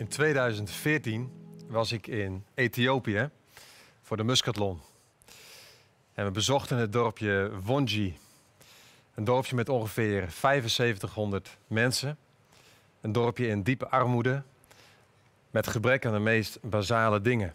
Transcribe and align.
In 0.00 0.08
2014 0.08 1.32
was 1.68 1.92
ik 1.92 2.06
in 2.06 2.44
Ethiopië 2.54 3.30
voor 4.02 4.16
de 4.16 4.24
Muscatlon. 4.24 4.80
En 6.14 6.24
we 6.24 6.30
bezochten 6.30 6.76
het 6.76 6.92
dorpje 6.92 7.50
Wonji. 7.62 8.18
Een 9.14 9.24
dorpje 9.24 9.54
met 9.54 9.68
ongeveer 9.68 10.30
7500 10.30 11.56
mensen. 11.66 12.18
Een 13.00 13.12
dorpje 13.12 13.46
in 13.46 13.62
diepe 13.62 13.88
armoede. 13.88 14.42
Met 15.50 15.66
gebrek 15.66 16.06
aan 16.06 16.12
de 16.12 16.18
meest 16.18 16.58
basale 16.62 17.20
dingen. 17.20 17.54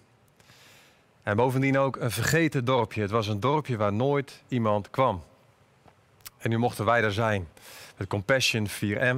En 1.24 1.36
bovendien 1.36 1.78
ook 1.78 1.96
een 1.96 2.12
vergeten 2.12 2.66
dorpje. 2.66 3.02
Het 3.02 3.12
was 3.12 3.28
een 3.28 3.40
dorpje 3.40 3.78
waar 3.78 3.94
nooit 3.94 4.44
iemand 4.48 4.90
kwam. 4.90 5.24
En 6.38 6.50
nu 6.50 6.58
mochten 6.58 6.86
wij 6.86 7.02
daar 7.02 7.12
zijn. 7.12 7.48
Met 7.98 8.08
Compassion 8.08 8.68
4M. 8.70 9.18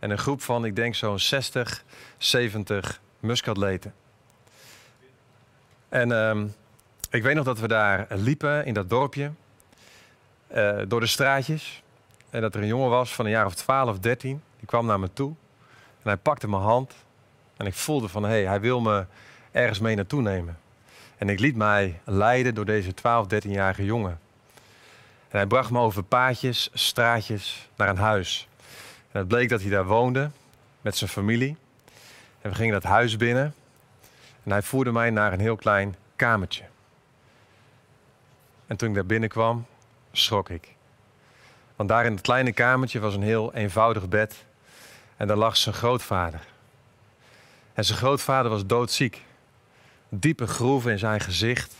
En 0.00 0.10
een 0.10 0.18
groep 0.18 0.42
van, 0.42 0.64
ik 0.64 0.76
denk 0.76 0.94
zo'n 0.94 1.18
60, 1.18 1.84
70 2.18 3.00
muskatleten. 3.20 3.94
En 5.88 6.12
ehm, 6.12 6.46
ik 7.10 7.22
weet 7.22 7.34
nog 7.34 7.44
dat 7.44 7.58
we 7.58 7.68
daar 7.68 8.06
liepen 8.10 8.64
in 8.64 8.74
dat 8.74 8.90
dorpje. 8.90 9.30
eh, 10.48 10.78
door 10.88 11.00
de 11.00 11.06
straatjes. 11.06 11.82
En 12.30 12.40
dat 12.40 12.54
er 12.54 12.60
een 12.60 12.66
jongen 12.66 12.90
was 12.90 13.14
van 13.14 13.24
een 13.24 13.30
jaar 13.30 13.46
of 13.46 13.54
12, 13.54 13.98
13. 13.98 14.42
Die 14.58 14.66
kwam 14.66 14.86
naar 14.86 15.00
me 15.00 15.12
toe. 15.12 15.34
En 16.02 16.02
hij 16.02 16.16
pakte 16.16 16.48
mijn 16.48 16.62
hand. 16.62 16.94
En 17.56 17.66
ik 17.66 17.74
voelde 17.74 18.08
van, 18.08 18.22
hé, 18.22 18.28
hey, 18.28 18.46
hij 18.46 18.60
wil 18.60 18.80
me 18.80 19.06
ergens 19.50 19.78
mee 19.78 19.96
naartoe 19.96 20.22
nemen. 20.22 20.58
En 21.18 21.28
ik 21.28 21.40
liet 21.40 21.56
mij 21.56 22.00
leiden 22.04 22.54
door 22.54 22.64
deze 22.64 22.94
12, 22.94 23.26
13-jarige 23.34 23.84
jongen. 23.84 24.20
En 25.28 25.38
hij 25.38 25.46
bracht 25.46 25.70
me 25.70 25.78
over 25.78 26.02
paadjes, 26.02 26.70
straatjes 26.72 27.68
naar 27.76 27.88
een 27.88 27.96
huis. 27.96 28.48
En 29.12 29.18
het 29.18 29.28
bleek 29.28 29.48
dat 29.48 29.60
hij 29.60 29.70
daar 29.70 29.86
woonde 29.86 30.30
met 30.80 30.96
zijn 30.96 31.10
familie. 31.10 31.56
En 32.40 32.50
we 32.50 32.56
gingen 32.56 32.72
dat 32.72 32.82
huis 32.82 33.16
binnen. 33.16 33.54
En 34.42 34.50
hij 34.50 34.62
voerde 34.62 34.92
mij 34.92 35.10
naar 35.10 35.32
een 35.32 35.40
heel 35.40 35.56
klein 35.56 35.96
kamertje. 36.16 36.64
En 38.66 38.76
toen 38.76 38.88
ik 38.88 38.94
daar 38.94 39.06
binnenkwam, 39.06 39.66
schrok 40.12 40.48
ik. 40.48 40.74
Want 41.76 41.88
daar 41.88 42.04
in 42.04 42.12
het 42.12 42.20
kleine 42.20 42.52
kamertje 42.52 43.00
was 43.00 43.14
een 43.14 43.22
heel 43.22 43.54
eenvoudig 43.54 44.08
bed. 44.08 44.44
En 45.16 45.26
daar 45.26 45.36
lag 45.36 45.56
zijn 45.56 45.74
grootvader. 45.74 46.40
En 47.72 47.84
zijn 47.84 47.98
grootvader 47.98 48.50
was 48.50 48.66
doodziek. 48.66 49.22
Diepe 50.08 50.46
groeven 50.46 50.90
in 50.90 50.98
zijn 50.98 51.20
gezicht. 51.20 51.74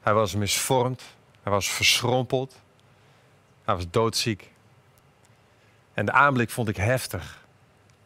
Hij 0.00 0.14
was 0.14 0.34
misvormd. 0.34 1.02
Hij 1.42 1.52
was 1.52 1.70
verschrompeld. 1.70 2.60
Hij 3.64 3.74
was 3.74 3.90
doodziek. 3.90 4.50
En 5.94 6.06
de 6.06 6.12
aanblik 6.12 6.50
vond 6.50 6.68
ik 6.68 6.76
heftig. 6.76 7.38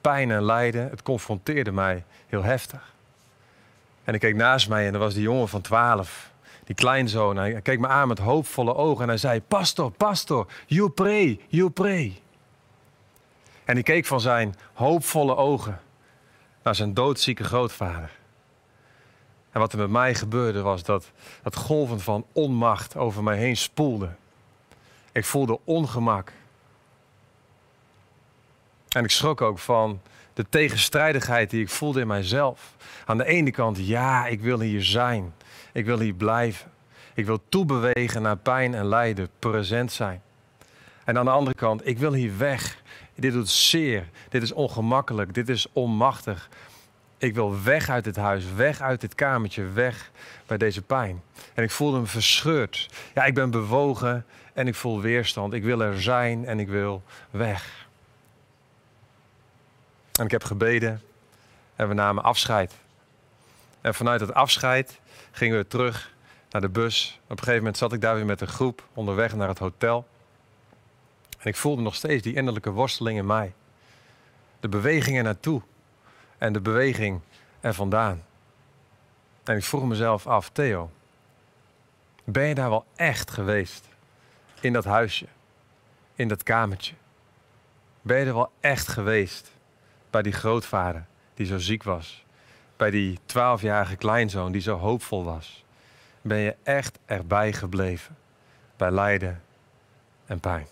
Pijn 0.01 0.31
en 0.31 0.43
lijden, 0.43 0.91
het 0.91 1.03
confronteerde 1.03 1.73
mij 1.73 2.05
heel 2.27 2.43
heftig. 2.43 2.93
En 4.05 4.15
ik 4.15 4.21
keek 4.21 4.35
naast 4.35 4.69
mij 4.69 4.87
en 4.87 4.93
er 4.93 4.99
was 4.99 5.15
die 5.15 5.23
jongen 5.23 5.49
van 5.49 5.61
12, 5.61 6.31
die 6.65 6.75
kleinzoon. 6.75 7.37
Hij 7.37 7.61
keek 7.61 7.79
me 7.79 7.87
aan 7.87 8.09
met 8.09 8.19
hoopvolle 8.19 8.75
ogen 8.75 9.03
en 9.03 9.09
hij 9.09 9.19
zei: 9.19 9.41
Pastor, 9.41 9.91
pastor, 9.91 10.47
you 10.67 10.89
pray, 10.89 11.41
you 11.49 11.71
pray. 11.71 12.21
En 13.65 13.77
ik 13.77 13.85
keek 13.85 14.07
van 14.07 14.21
zijn 14.21 14.55
hoopvolle 14.73 15.37
ogen 15.37 15.81
naar 16.63 16.75
zijn 16.75 16.95
doodzieke 16.95 17.45
grootvader. 17.45 18.11
En 19.51 19.61
wat 19.61 19.73
er 19.73 19.79
met 19.79 19.91
mij 19.91 20.15
gebeurde 20.15 20.63
was 20.63 20.83
dat, 20.83 21.11
dat 21.43 21.57
golven 21.57 22.01
van 22.01 22.27
onmacht 22.33 22.97
over 22.97 23.23
mij 23.23 23.37
heen 23.37 23.57
spoelde. 23.57 24.09
Ik 25.13 25.25
voelde 25.25 25.59
ongemak. 25.65 26.33
En 28.95 29.05
ik 29.05 29.11
schrok 29.11 29.41
ook 29.41 29.59
van 29.59 30.01
de 30.35 30.45
tegenstrijdigheid 30.49 31.51
die 31.51 31.61
ik 31.61 31.69
voelde 31.69 32.01
in 32.01 32.07
mijzelf. 32.07 32.77
Aan 33.07 33.19
de 33.19 33.25
ene 33.25 33.51
kant, 33.51 33.87
ja, 33.87 34.27
ik 34.27 34.41
wil 34.41 34.61
hier 34.61 34.85
zijn. 34.85 35.35
Ik 35.73 35.85
wil 35.85 35.99
hier 35.99 36.15
blijven. 36.15 36.71
Ik 37.15 37.27
wil 37.27 37.41
toebewegen 37.49 38.23
naar 38.23 38.37
pijn 38.37 38.75
en 38.75 38.87
lijden, 38.87 39.29
present 39.39 39.93
zijn. 39.93 40.23
En 41.05 41.19
aan 41.19 41.25
de 41.25 41.31
andere 41.31 41.57
kant, 41.57 41.87
ik 41.87 41.99
wil 41.99 42.13
hier 42.13 42.39
weg. 42.39 42.83
Dit 43.15 43.33
doet 43.33 43.49
zeer. 43.49 44.09
Dit 44.29 44.43
is 44.43 44.53
ongemakkelijk. 44.53 45.35
Dit 45.35 45.49
is 45.49 45.67
onmachtig. 45.73 46.49
Ik 47.19 47.35
wil 47.35 47.63
weg 47.63 47.89
uit 47.89 48.05
dit 48.05 48.17
huis, 48.17 48.45
weg 48.57 48.81
uit 48.81 49.01
dit 49.01 49.15
kamertje, 49.15 49.65
weg 49.65 50.11
bij 50.47 50.59
deze 50.59 50.83
pijn. 50.83 51.23
En 51.55 51.63
ik 51.63 51.71
voelde 51.71 51.99
me 51.99 52.07
verscheurd. 52.07 52.91
Ja, 53.15 53.25
ik 53.25 53.35
ben 53.35 53.51
bewogen 53.51 54.27
en 54.53 54.67
ik 54.67 54.75
voel 54.75 55.01
weerstand. 55.01 55.53
Ik 55.53 55.63
wil 55.63 55.83
er 55.83 56.03
zijn 56.03 56.47
en 56.47 56.61
ik 56.61 56.69
wil 56.69 57.03
weg. 57.31 57.84
En 60.19 60.25
ik 60.25 60.31
heb 60.31 60.45
gebeden 60.45 61.03
en 61.77 61.89
we 61.89 61.95
namen 61.95 62.23
afscheid. 62.23 62.75
En 63.81 63.95
vanuit 63.95 64.21
het 64.21 64.35
afscheid 64.35 65.01
gingen 65.31 65.57
we 65.57 65.67
terug 65.67 66.15
naar 66.51 66.61
de 66.61 66.69
bus. 66.69 67.21
Op 67.25 67.31
een 67.31 67.39
gegeven 67.39 67.59
moment 67.59 67.77
zat 67.77 67.93
ik 67.93 68.01
daar 68.01 68.15
weer 68.15 68.27
met 68.27 68.41
een 68.41 68.49
groep 68.49 68.89
onderweg 68.93 69.35
naar 69.35 69.49
het 69.49 69.59
hotel. 69.59 70.07
En 71.39 71.49
ik 71.49 71.57
voelde 71.57 71.83
nog 71.83 71.95
steeds 71.95 72.23
die 72.23 72.35
innerlijke 72.35 72.71
worsteling 72.71 73.19
in 73.19 73.27
mij. 73.27 73.53
De 74.61 74.69
beweging 74.69 75.17
er 75.17 75.23
naartoe 75.23 75.63
en 76.39 76.53
de 76.53 76.61
beweging 76.61 77.21
er 77.61 77.75
vandaan. 77.75 78.25
En 79.45 79.57
ik 79.57 79.65
vroeg 79.65 79.85
mezelf 79.85 80.27
af, 80.27 80.49
Theo, 80.49 80.91
ben 82.25 82.47
je 82.47 82.55
daar 82.55 82.71
wel 82.71 82.87
echt 82.97 83.31
geweest? 83.31 83.89
In 84.61 84.73
dat 84.73 84.85
huisje, 84.85 85.27
in 86.15 86.29
dat 86.29 86.43
kamertje? 86.43 86.95
Ben 88.03 88.19
je 88.19 88.27
er 88.27 88.35
wel 88.35 88.53
echt 88.61 88.89
geweest 88.89 89.54
bij 90.15 90.23
die 90.23 90.33
grootvader 90.33 91.05
die 91.35 91.47
zo 91.47 91.59
ziek 91.59 91.83
was? 91.83 92.25
Bij 92.77 92.91
die 92.91 93.19
twaalfjarige 93.27 93.97
kleinzoon 93.97 94.53
die 94.53 94.61
zo 94.61 94.77
hoopvol 94.77 95.25
was? 95.25 95.65
Ben 96.21 96.39
je 96.39 96.57
echt 96.63 96.99
erbij 97.05 97.53
gebleven 97.53 98.17
bij 98.77 98.91
lijden 98.91 99.43
en 100.27 100.41
pijn? 100.41 100.67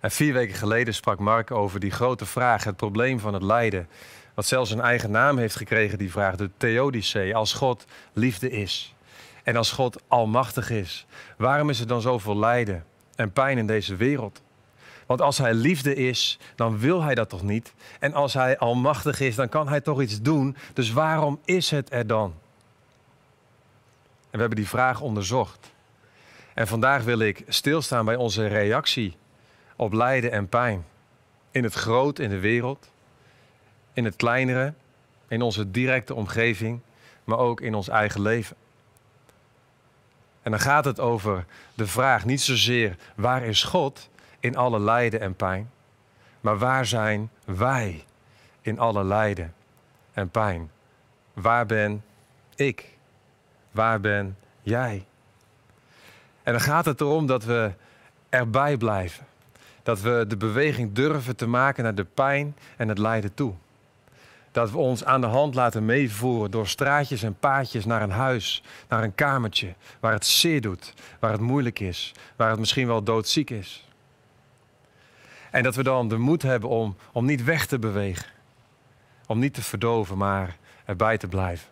En 0.00 0.10
vier 0.10 0.32
weken 0.32 0.54
geleden 0.54 0.94
sprak 0.94 1.18
Mark 1.18 1.50
over 1.50 1.80
die 1.80 1.90
grote 1.90 2.26
vraag, 2.26 2.64
het 2.64 2.76
probleem 2.76 3.20
van 3.20 3.34
het 3.34 3.42
lijden. 3.42 3.88
Wat 4.34 4.46
zelfs 4.46 4.70
een 4.70 4.80
eigen 4.80 5.10
naam 5.10 5.38
heeft 5.38 5.56
gekregen, 5.56 5.98
die 5.98 6.10
vraag, 6.10 6.36
de 6.36 6.50
Theodicee. 6.56 7.34
Als 7.34 7.52
God 7.52 7.84
liefde 8.12 8.50
is 8.50 8.94
en 9.42 9.56
als 9.56 9.72
God 9.72 10.02
almachtig 10.08 10.70
is, 10.70 11.06
waarom 11.36 11.70
is 11.70 11.80
er 11.80 11.86
dan 11.86 12.00
zoveel 12.00 12.38
lijden 12.38 12.84
en 13.14 13.32
pijn 13.32 13.58
in 13.58 13.66
deze 13.66 13.96
wereld? 13.96 14.40
Want 15.08 15.20
als 15.20 15.38
hij 15.38 15.54
liefde 15.54 15.94
is, 15.94 16.38
dan 16.54 16.78
wil 16.78 17.02
hij 17.02 17.14
dat 17.14 17.28
toch 17.28 17.42
niet? 17.42 17.72
En 17.98 18.12
als 18.12 18.34
hij 18.34 18.58
almachtig 18.58 19.20
is, 19.20 19.34
dan 19.34 19.48
kan 19.48 19.68
hij 19.68 19.80
toch 19.80 20.00
iets 20.00 20.22
doen? 20.22 20.56
Dus 20.72 20.92
waarom 20.92 21.40
is 21.44 21.70
het 21.70 21.92
er 21.92 22.06
dan? 22.06 22.34
En 24.20 24.34
we 24.34 24.38
hebben 24.38 24.56
die 24.56 24.68
vraag 24.68 25.00
onderzocht. 25.00 25.72
En 26.54 26.66
vandaag 26.66 27.04
wil 27.04 27.18
ik 27.18 27.44
stilstaan 27.48 28.04
bij 28.04 28.16
onze 28.16 28.46
reactie 28.46 29.16
op 29.76 29.92
lijden 29.92 30.32
en 30.32 30.48
pijn. 30.48 30.84
In 31.50 31.64
het 31.64 31.74
groot 31.74 32.18
in 32.18 32.28
de 32.28 32.38
wereld, 32.38 32.90
in 33.92 34.04
het 34.04 34.16
kleinere, 34.16 34.74
in 35.28 35.42
onze 35.42 35.70
directe 35.70 36.14
omgeving, 36.14 36.80
maar 37.24 37.38
ook 37.38 37.60
in 37.60 37.74
ons 37.74 37.88
eigen 37.88 38.22
leven. 38.22 38.56
En 40.42 40.50
dan 40.50 40.60
gaat 40.60 40.84
het 40.84 41.00
over 41.00 41.44
de 41.74 41.86
vraag 41.86 42.24
niet 42.24 42.40
zozeer 42.40 42.96
waar 43.14 43.42
is 43.42 43.62
God 43.62 44.08
in 44.40 44.56
alle 44.56 44.80
lijden 44.80 45.20
en 45.20 45.34
pijn, 45.34 45.70
maar 46.40 46.58
waar 46.58 46.86
zijn 46.86 47.30
wij 47.44 48.04
in 48.60 48.78
alle 48.78 49.04
lijden 49.04 49.54
en 50.12 50.30
pijn? 50.30 50.70
Waar 51.32 51.66
ben 51.66 52.04
ik? 52.54 52.96
Waar 53.70 54.00
ben 54.00 54.36
jij? 54.60 55.06
En 56.42 56.52
dan 56.52 56.62
gaat 56.62 56.84
het 56.84 57.00
erom 57.00 57.26
dat 57.26 57.44
we 57.44 57.72
erbij 58.28 58.76
blijven. 58.76 59.26
Dat 59.82 60.00
we 60.00 60.24
de 60.28 60.36
beweging 60.36 60.92
durven 60.92 61.36
te 61.36 61.46
maken 61.46 61.84
naar 61.84 61.94
de 61.94 62.04
pijn 62.04 62.56
en 62.76 62.88
het 62.88 62.98
lijden 62.98 63.34
toe. 63.34 63.54
Dat 64.50 64.70
we 64.70 64.78
ons 64.78 65.04
aan 65.04 65.20
de 65.20 65.26
hand 65.26 65.54
laten 65.54 65.84
meevoeren 65.84 66.50
door 66.50 66.66
straatjes 66.66 67.22
en 67.22 67.38
paadjes 67.38 67.84
naar 67.84 68.02
een 68.02 68.10
huis, 68.10 68.62
naar 68.88 69.02
een 69.02 69.14
kamertje, 69.14 69.74
waar 70.00 70.12
het 70.12 70.26
zeer 70.26 70.60
doet, 70.60 70.94
waar 71.20 71.32
het 71.32 71.40
moeilijk 71.40 71.80
is, 71.80 72.14
waar 72.36 72.50
het 72.50 72.58
misschien 72.58 72.86
wel 72.86 73.02
doodziek 73.02 73.50
is. 73.50 73.87
En 75.50 75.62
dat 75.62 75.74
we 75.74 75.82
dan 75.82 76.08
de 76.08 76.18
moed 76.18 76.42
hebben 76.42 76.68
om, 76.68 76.96
om 77.12 77.24
niet 77.24 77.44
weg 77.44 77.66
te 77.66 77.78
bewegen, 77.78 78.26
om 79.26 79.38
niet 79.38 79.54
te 79.54 79.62
verdoven, 79.62 80.16
maar 80.16 80.56
erbij 80.84 81.18
te 81.18 81.28
blijven. 81.28 81.68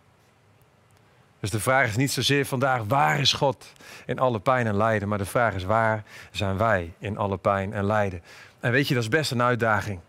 Dus 1.40 1.50
de 1.50 1.60
vraag 1.60 1.88
is 1.88 1.96
niet 1.96 2.12
zozeer 2.12 2.46
vandaag 2.46 2.82
waar 2.84 3.20
is 3.20 3.32
God 3.32 3.72
in 4.06 4.18
alle 4.18 4.40
pijn 4.40 4.66
en 4.66 4.76
lijden, 4.76 5.08
maar 5.08 5.18
de 5.18 5.24
vraag 5.24 5.54
is 5.54 5.64
waar 5.64 6.04
zijn 6.30 6.56
wij 6.56 6.92
in 6.98 7.16
alle 7.18 7.36
pijn 7.36 7.72
en 7.72 7.84
lijden. 7.84 8.22
En 8.60 8.72
weet 8.72 8.88
je, 8.88 8.94
dat 8.94 9.02
is 9.02 9.08
best 9.08 9.30
een 9.30 9.42
uitdaging. 9.42 10.00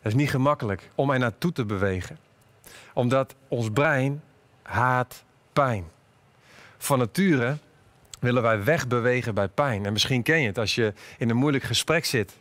Het 0.00 0.14
is 0.14 0.14
niet 0.14 0.30
gemakkelijk 0.30 0.90
om 0.94 1.10
er 1.10 1.18
naartoe 1.18 1.52
te 1.52 1.64
bewegen, 1.64 2.18
omdat 2.94 3.34
ons 3.48 3.70
brein 3.70 4.22
haat 4.62 5.24
pijn. 5.52 5.84
Van 6.78 6.98
nature 6.98 7.56
willen 8.20 8.42
wij 8.42 8.64
wegbewegen 8.64 9.34
bij 9.34 9.48
pijn. 9.48 9.86
En 9.86 9.92
misschien 9.92 10.22
ken 10.22 10.40
je 10.40 10.46
het 10.46 10.58
als 10.58 10.74
je 10.74 10.92
in 11.18 11.30
een 11.30 11.36
moeilijk 11.36 11.64
gesprek 11.64 12.04
zit. 12.04 12.36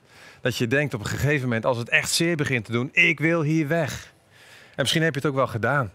Dat 0.45 0.57
je 0.57 0.67
denkt 0.67 0.93
op 0.93 0.99
een 0.99 1.05
gegeven 1.05 1.41
moment, 1.41 1.65
als 1.65 1.77
het 1.77 1.89
echt 1.89 2.11
zeer 2.11 2.35
begint 2.35 2.65
te 2.65 2.71
doen, 2.71 2.89
ik 2.91 3.19
wil 3.19 3.41
hier 3.41 3.67
weg. 3.67 4.13
En 4.65 4.81
misschien 4.81 5.01
heb 5.01 5.13
je 5.13 5.19
het 5.19 5.29
ook 5.29 5.35
wel 5.35 5.47
gedaan. 5.47 5.91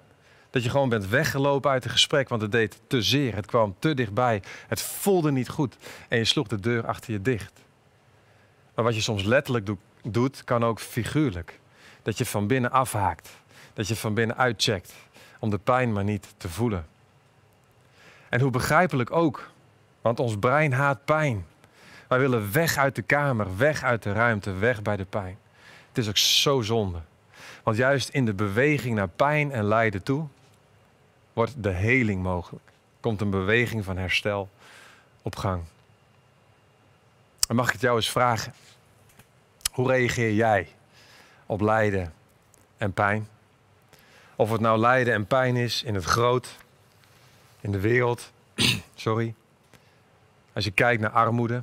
Dat 0.51 0.63
je 0.63 0.71
gewoon 0.71 0.89
bent 0.89 1.09
weggelopen 1.09 1.71
uit 1.71 1.83
het 1.83 1.93
gesprek, 1.93 2.29
want 2.29 2.43
het 2.43 2.53
deed 2.53 2.81
te 2.87 3.03
zeer. 3.03 3.35
Het 3.35 3.47
kwam 3.47 3.77
te 3.79 3.95
dichtbij. 3.95 4.43
Het 4.69 4.83
voelde 4.83 5.33
niet 5.33 5.49
goed. 5.49 5.77
En 6.09 6.19
je 6.19 6.25
sloeg 6.25 6.47
de 6.47 6.61
deur 6.61 6.87
achter 6.87 7.13
je 7.13 7.23
dicht. 7.23 7.53
Maar 8.75 8.85
wat 8.85 8.95
je 8.95 9.01
soms 9.01 9.23
letterlijk 9.23 9.71
doet, 10.03 10.45
kan 10.45 10.65
ook 10.65 10.81
figuurlijk. 10.81 11.59
Dat 12.03 12.19
je 12.19 12.27
van 12.27 12.47
binnen 12.47 12.71
afhaakt. 12.71 13.29
Dat 13.73 13.89
je 13.89 13.97
van 13.97 14.15
binnen 14.15 14.37
uitcheckt. 14.37 14.95
Om 15.39 15.51
de 15.51 15.59
pijn 15.59 15.93
maar 15.93 16.05
niet 16.05 16.35
te 16.37 16.49
voelen. 16.49 16.87
En 18.29 18.41
hoe 18.41 18.51
begrijpelijk 18.51 19.13
ook. 19.13 19.51
Want 20.01 20.21
ons 20.21 20.39
brein 20.39 20.73
haat 20.73 21.05
pijn. 21.05 21.47
Wij 22.11 22.19
willen 22.19 22.53
weg 22.53 22.77
uit 22.77 22.95
de 22.95 23.03
kamer, 23.03 23.57
weg 23.57 23.83
uit 23.83 24.03
de 24.03 24.13
ruimte, 24.13 24.53
weg 24.53 24.83
bij 24.83 24.97
de 24.97 25.05
pijn. 25.05 25.39
Het 25.89 25.99
is 25.99 26.09
ook 26.09 26.17
zo 26.17 26.61
zonde. 26.61 27.01
Want 27.63 27.77
juist 27.77 28.09
in 28.09 28.25
de 28.25 28.35
beweging 28.35 28.95
naar 28.95 29.09
pijn 29.09 29.53
en 29.53 29.65
lijden 29.65 30.03
toe 30.03 30.27
wordt 31.33 31.63
de 31.63 31.71
heling 31.71 32.23
mogelijk. 32.23 32.65
Komt 33.01 33.21
een 33.21 33.31
beweging 33.31 33.85
van 33.85 33.97
herstel 33.97 34.49
op 35.23 35.37
gang. 35.37 35.63
Mag 37.49 37.67
ik 37.67 37.73
het 37.73 37.81
jou 37.81 37.97
eens 37.97 38.11
vragen? 38.11 38.55
Hoe 39.73 39.89
reageer 39.89 40.33
jij 40.33 40.69
op 41.47 41.61
lijden 41.61 42.13
en 42.77 42.93
pijn? 42.93 43.29
Of 44.37 44.51
het 44.51 44.61
nou 44.61 44.79
lijden 44.79 45.15
en 45.15 45.27
pijn 45.27 45.57
is 45.57 45.83
in 45.83 45.95
het 45.95 46.05
groot, 46.05 46.57
in 47.61 47.73
de 47.73 47.81
wereld, 47.81 48.33
sorry. 48.95 49.35
Als 50.53 50.65
je 50.65 50.71
kijkt 50.71 51.03
naar 51.03 51.11
armoede, 51.11 51.63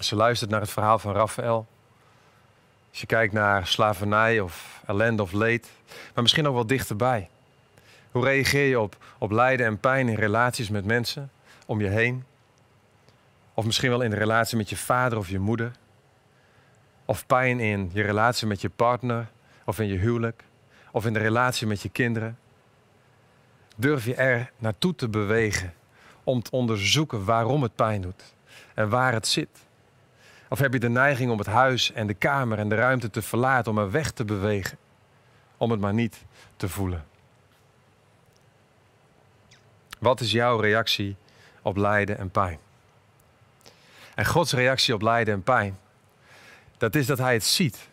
als 0.00 0.08
je 0.08 0.16
luistert 0.16 0.50
naar 0.50 0.60
het 0.60 0.70
verhaal 0.70 0.98
van 0.98 1.12
Raphaël, 1.12 1.66
als 2.90 3.00
je 3.00 3.06
kijkt 3.06 3.32
naar 3.32 3.66
slavernij 3.66 4.40
of 4.40 4.82
ellende 4.86 5.22
of 5.22 5.32
leed, 5.32 5.68
maar 6.14 6.22
misschien 6.22 6.46
ook 6.46 6.54
wel 6.54 6.66
dichterbij. 6.66 7.28
Hoe 8.10 8.24
reageer 8.24 8.68
je 8.68 8.80
op, 8.80 8.96
op 9.18 9.30
lijden 9.30 9.66
en 9.66 9.78
pijn 9.78 10.08
in 10.08 10.14
relaties 10.14 10.70
met 10.70 10.84
mensen 10.84 11.30
om 11.66 11.80
je 11.80 11.88
heen? 11.88 12.24
Of 13.54 13.64
misschien 13.64 13.90
wel 13.90 14.00
in 14.00 14.10
de 14.10 14.16
relatie 14.16 14.56
met 14.56 14.70
je 14.70 14.76
vader 14.76 15.18
of 15.18 15.28
je 15.28 15.38
moeder? 15.38 15.72
Of 17.04 17.26
pijn 17.26 17.60
in 17.60 17.90
je 17.92 18.02
relatie 18.02 18.46
met 18.46 18.60
je 18.60 18.70
partner 18.70 19.30
of 19.64 19.78
in 19.78 19.86
je 19.86 19.98
huwelijk? 19.98 20.44
Of 20.92 21.06
in 21.06 21.12
de 21.12 21.18
relatie 21.18 21.66
met 21.66 21.82
je 21.82 21.88
kinderen? 21.88 22.38
Durf 23.76 24.04
je 24.04 24.14
er 24.14 24.50
naartoe 24.58 24.94
te 24.94 25.08
bewegen 25.08 25.74
om 26.24 26.42
te 26.42 26.50
onderzoeken 26.50 27.24
waarom 27.24 27.62
het 27.62 27.74
pijn 27.74 28.00
doet 28.00 28.34
en 28.74 28.88
waar 28.88 29.12
het 29.12 29.26
zit? 29.26 29.68
Of 30.52 30.58
heb 30.58 30.72
je 30.72 30.78
de 30.78 30.88
neiging 30.88 31.30
om 31.30 31.38
het 31.38 31.46
huis 31.46 31.92
en 31.92 32.06
de 32.06 32.14
kamer 32.14 32.58
en 32.58 32.68
de 32.68 32.74
ruimte 32.74 33.10
te 33.10 33.22
verlaten, 33.22 33.70
om 33.70 33.78
er 33.78 33.90
weg 33.90 34.10
te 34.10 34.24
bewegen, 34.24 34.78
om 35.56 35.70
het 35.70 35.80
maar 35.80 35.94
niet 35.94 36.24
te 36.56 36.68
voelen? 36.68 37.04
Wat 39.98 40.20
is 40.20 40.32
jouw 40.32 40.60
reactie 40.60 41.16
op 41.62 41.76
lijden 41.76 42.18
en 42.18 42.30
pijn? 42.30 42.58
En 44.14 44.26
Gods 44.26 44.52
reactie 44.52 44.94
op 44.94 45.02
lijden 45.02 45.34
en 45.34 45.42
pijn, 45.42 45.78
dat 46.76 46.94
is 46.94 47.06
dat 47.06 47.18
Hij 47.18 47.32
het 47.32 47.44
ziet, 47.44 47.88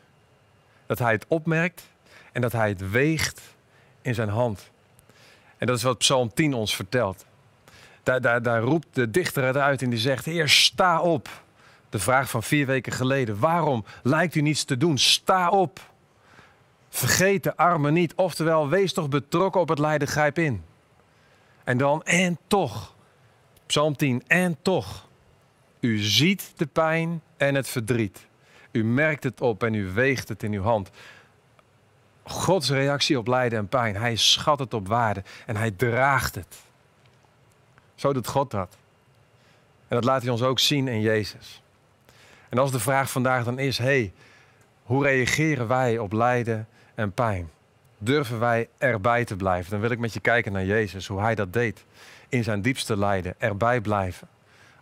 dat 0.85 0.99
Hij 0.99 1.11
het 1.11 1.25
opmerkt 1.27 1.89
en 2.31 2.41
dat 2.41 2.51
Hij 2.51 2.69
het 2.69 2.91
weegt 2.91 3.41
in 4.01 4.13
zijn 4.13 4.29
hand. 4.29 4.71
En 5.57 5.67
dat 5.67 5.77
is 5.77 5.83
wat 5.83 5.97
Psalm 5.97 6.33
10 6.33 6.53
ons 6.53 6.75
vertelt. 6.75 7.25
Daar, 8.03 8.21
daar, 8.21 8.41
daar 8.41 8.61
roept 8.61 8.87
de 8.91 9.11
dichter 9.11 9.43
het 9.43 9.57
uit 9.57 9.81
en 9.81 9.89
die 9.89 9.99
zegt: 9.99 10.25
Heer, 10.25 10.49
sta 10.49 11.01
op. 11.01 11.45
De 11.97 12.03
vraag 12.03 12.29
van 12.29 12.43
vier 12.43 12.65
weken 12.65 12.91
geleden: 12.91 13.39
waarom 13.39 13.85
lijkt 14.03 14.35
u 14.35 14.41
niets 14.41 14.63
te 14.63 14.77
doen? 14.77 14.97
Sta 14.97 15.49
op. 15.49 15.79
Vergeet 16.89 17.43
de 17.43 17.57
armen 17.57 17.93
niet, 17.93 18.15
oftewel 18.15 18.69
wees 18.69 18.93
toch 18.93 19.09
betrokken 19.09 19.61
op 19.61 19.69
het 19.69 19.79
lijden, 19.79 20.07
grijp 20.07 20.39
in. 20.39 20.63
En 21.63 21.77
dan, 21.77 22.03
en 22.03 22.37
toch, 22.47 22.95
Psalm 23.65 23.95
10, 23.95 24.23
en 24.27 24.57
toch, 24.61 25.07
u 25.79 25.97
ziet 25.97 26.53
de 26.55 26.65
pijn 26.65 27.21
en 27.37 27.55
het 27.55 27.69
verdriet. 27.69 28.27
U 28.71 28.83
merkt 28.83 29.23
het 29.23 29.41
op 29.41 29.63
en 29.63 29.73
u 29.73 29.91
weegt 29.91 30.29
het 30.29 30.43
in 30.43 30.53
uw 30.53 30.63
hand. 30.63 30.89
Gods 32.23 32.69
reactie 32.69 33.17
op 33.17 33.27
lijden 33.27 33.59
en 33.59 33.67
pijn. 33.67 33.95
Hij 33.95 34.15
schat 34.15 34.59
het 34.59 34.73
op 34.73 34.87
waarde 34.87 35.23
en 35.45 35.55
hij 35.55 35.71
draagt 35.71 36.35
het. 36.35 36.57
Zo 37.95 38.13
doet 38.13 38.27
God 38.27 38.51
dat. 38.51 38.77
En 39.87 39.95
dat 39.95 40.03
laat 40.03 40.21
hij 40.21 40.31
ons 40.31 40.41
ook 40.41 40.59
zien 40.59 40.87
in 40.87 41.01
Jezus. 41.01 41.61
En 42.49 42.57
als 42.57 42.71
de 42.71 42.79
vraag 42.79 43.11
vandaag 43.11 43.43
dan 43.43 43.59
is: 43.59 43.77
hey, 43.77 44.13
hoe 44.83 45.03
reageren 45.03 45.67
wij 45.67 45.97
op 45.97 46.11
lijden 46.11 46.67
en 46.95 47.11
pijn? 47.11 47.49
Durven 47.97 48.39
wij 48.39 48.69
erbij 48.77 49.25
te 49.25 49.35
blijven? 49.35 49.71
Dan 49.71 49.79
wil 49.79 49.91
ik 49.91 49.99
met 49.99 50.13
je 50.13 50.19
kijken 50.19 50.51
naar 50.51 50.65
Jezus, 50.65 51.07
hoe 51.07 51.21
hij 51.21 51.35
dat 51.35 51.53
deed. 51.53 51.85
In 52.29 52.43
zijn 52.43 52.61
diepste 52.61 52.97
lijden, 52.97 53.35
erbij 53.37 53.81
blijven. 53.81 54.27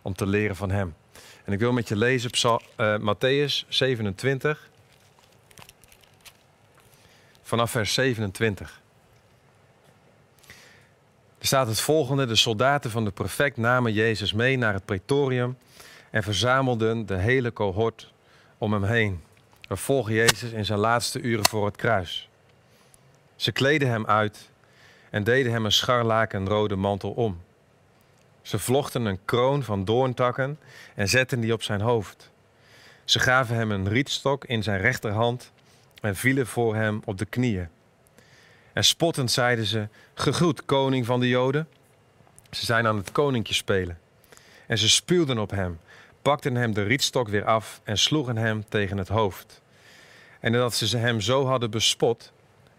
Om 0.02 0.14
te 0.14 0.26
leren 0.26 0.56
van 0.56 0.70
hem. 0.70 0.94
En 1.44 1.52
ik 1.52 1.58
wil 1.58 1.72
met 1.72 1.88
je 1.88 1.96
lezen 1.96 2.30
Psal, 2.30 2.62
uh, 2.76 2.96
Matthäus 2.98 3.68
27. 3.68 4.68
Vanaf 7.42 7.70
vers 7.70 7.94
27. 7.94 8.80
Er 11.38 11.46
staat 11.46 11.66
het 11.66 11.80
volgende: 11.80 12.26
De 12.26 12.36
soldaten 12.36 12.90
van 12.90 13.04
de 13.04 13.10
prefect 13.10 13.56
namen 13.56 13.92
Jezus 13.92 14.32
mee 14.32 14.58
naar 14.58 14.72
het 14.72 14.84
pretorium 14.84 15.56
en 16.16 16.22
verzamelden 16.22 17.06
de 17.06 17.16
hele 17.16 17.52
cohort 17.52 18.12
om 18.58 18.72
hem 18.72 18.84
heen. 18.84 19.22
We 19.68 19.76
volgen 19.76 20.14
Jezus 20.14 20.50
in 20.50 20.64
zijn 20.64 20.78
laatste 20.78 21.20
uren 21.20 21.46
voor 21.46 21.66
het 21.66 21.76
kruis. 21.76 22.28
Ze 23.34 23.52
kleden 23.52 23.88
hem 23.88 24.06
uit 24.06 24.50
en 25.10 25.24
deden 25.24 25.52
hem 25.52 25.64
een 25.64 25.72
scharlakenrode 25.72 26.76
mantel 26.76 27.10
om. 27.10 27.40
Ze 28.42 28.58
vlochten 28.58 29.04
een 29.04 29.18
kroon 29.24 29.62
van 29.62 29.84
doorntakken 29.84 30.58
en 30.94 31.08
zetten 31.08 31.40
die 31.40 31.52
op 31.52 31.62
zijn 31.62 31.80
hoofd. 31.80 32.30
Ze 33.04 33.18
gaven 33.18 33.56
hem 33.56 33.70
een 33.70 33.88
rietstok 33.88 34.44
in 34.44 34.62
zijn 34.62 34.80
rechterhand 34.80 35.52
en 36.00 36.16
vielen 36.16 36.46
voor 36.46 36.74
hem 36.74 37.02
op 37.04 37.18
de 37.18 37.26
knieën. 37.26 37.68
En 38.72 38.84
spottend 38.84 39.30
zeiden 39.30 39.64
ze: 39.64 39.88
Gegroet, 40.14 40.64
koning 40.64 41.06
van 41.06 41.20
de 41.20 41.28
Joden. 41.28 41.68
Ze 42.50 42.64
zijn 42.64 42.86
aan 42.86 42.96
het 42.96 43.12
koninkje 43.12 43.54
spelen. 43.54 43.98
En 44.66 44.78
ze 44.78 44.88
spuwden 44.88 45.38
op 45.38 45.50
hem, 45.50 45.78
pakten 46.26 46.56
hem 46.56 46.74
de 46.74 46.82
rietstok 46.82 47.28
weer 47.28 47.44
af 47.44 47.80
en 47.84 47.98
sloegen 47.98 48.36
hem 48.36 48.64
tegen 48.68 48.98
het 48.98 49.08
hoofd. 49.08 49.62
En 50.40 50.52
nadat 50.52 50.74
ze 50.74 50.96
hem 50.96 51.20
zo 51.20 51.46
hadden 51.46 51.70
bespot, 51.70 52.32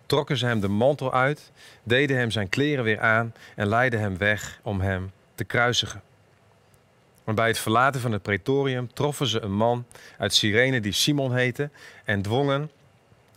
trokken 0.05 0.37
ze 0.37 0.45
hem 0.45 0.59
de 0.59 0.67
mantel 0.67 1.13
uit, 1.13 1.51
deden 1.83 2.17
hem 2.17 2.31
zijn 2.31 2.49
kleren 2.49 2.83
weer 2.83 2.99
aan 2.99 3.33
en 3.55 3.67
leidden 3.67 3.99
hem 3.99 4.17
weg 4.17 4.59
om 4.63 4.81
hem 4.81 5.11
te 5.35 5.43
kruisigen. 5.43 6.01
Maar 7.23 7.35
bij 7.35 7.47
het 7.47 7.57
verlaten 7.57 8.01
van 8.01 8.11
het 8.11 8.21
pretorium 8.21 8.93
troffen 8.93 9.27
ze 9.27 9.41
een 9.41 9.55
man 9.55 9.85
uit 10.17 10.33
Cyrene 10.33 10.79
die 10.79 10.91
Simon 10.91 11.35
heette 11.35 11.69
en 12.05 12.21
dwongen 12.21 12.71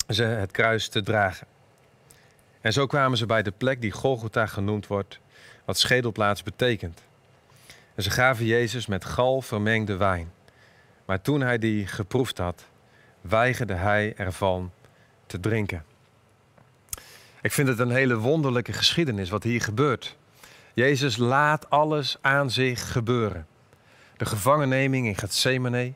ze 0.09 0.23
het 0.23 0.51
kruis 0.51 0.89
te 0.89 1.03
dragen. 1.03 1.47
En 2.61 2.73
zo 2.73 2.87
kwamen 2.87 3.19
ze 3.19 3.27
bij 3.27 3.43
de 3.43 3.53
plek 3.57 3.81
die 3.81 3.91
Golgotha 3.91 4.47
genoemd 4.47 4.87
wordt, 4.87 5.21
wat 5.65 5.79
schedelplaats 5.79 6.43
betekent. 6.43 7.01
En 7.95 8.03
ze 8.03 8.11
gaven 8.11 8.45
Jezus 8.45 8.87
met 8.87 9.05
gal 9.05 9.43
vermengde 9.43 9.97
wijn. 9.97 10.33
Maar 11.05 11.21
toen 11.21 11.41
hij 11.41 11.59
die 11.59 11.87
geproefd 11.87 12.39
had, 12.39 12.67
weigerde 13.21 13.75
hij 13.75 14.15
ervan 14.17 14.73
te 15.27 15.41
drinken. 15.41 15.85
Ik 17.43 17.53
vind 17.53 17.69
het 17.69 17.79
een 17.79 17.91
hele 17.91 18.17
wonderlijke 18.17 18.73
geschiedenis 18.73 19.31
wat 19.31 19.43
hier 19.43 19.61
gebeurt. 19.61 20.17
Jezus 20.75 21.17
laat 21.17 21.71
alles 21.71 22.17
aan 22.21 22.51
zich 22.51 22.93
gebeuren. 22.93 23.47
De 24.17 24.27
gevangenneming 24.27 25.07
in 25.07 25.17
Gethsemane, 25.17 25.93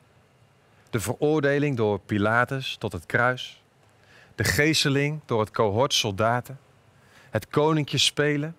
de 0.90 1.00
veroordeling 1.00 1.76
door 1.76 1.98
Pilatus 1.98 2.76
tot 2.78 2.92
het 2.92 3.06
kruis, 3.06 3.62
de 4.34 4.44
geeseling 4.44 5.20
door 5.24 5.40
het 5.40 5.50
cohort 5.50 5.94
soldaten, 5.94 6.58
het 7.30 7.48
koninkje 7.48 7.98
spelen, 7.98 8.56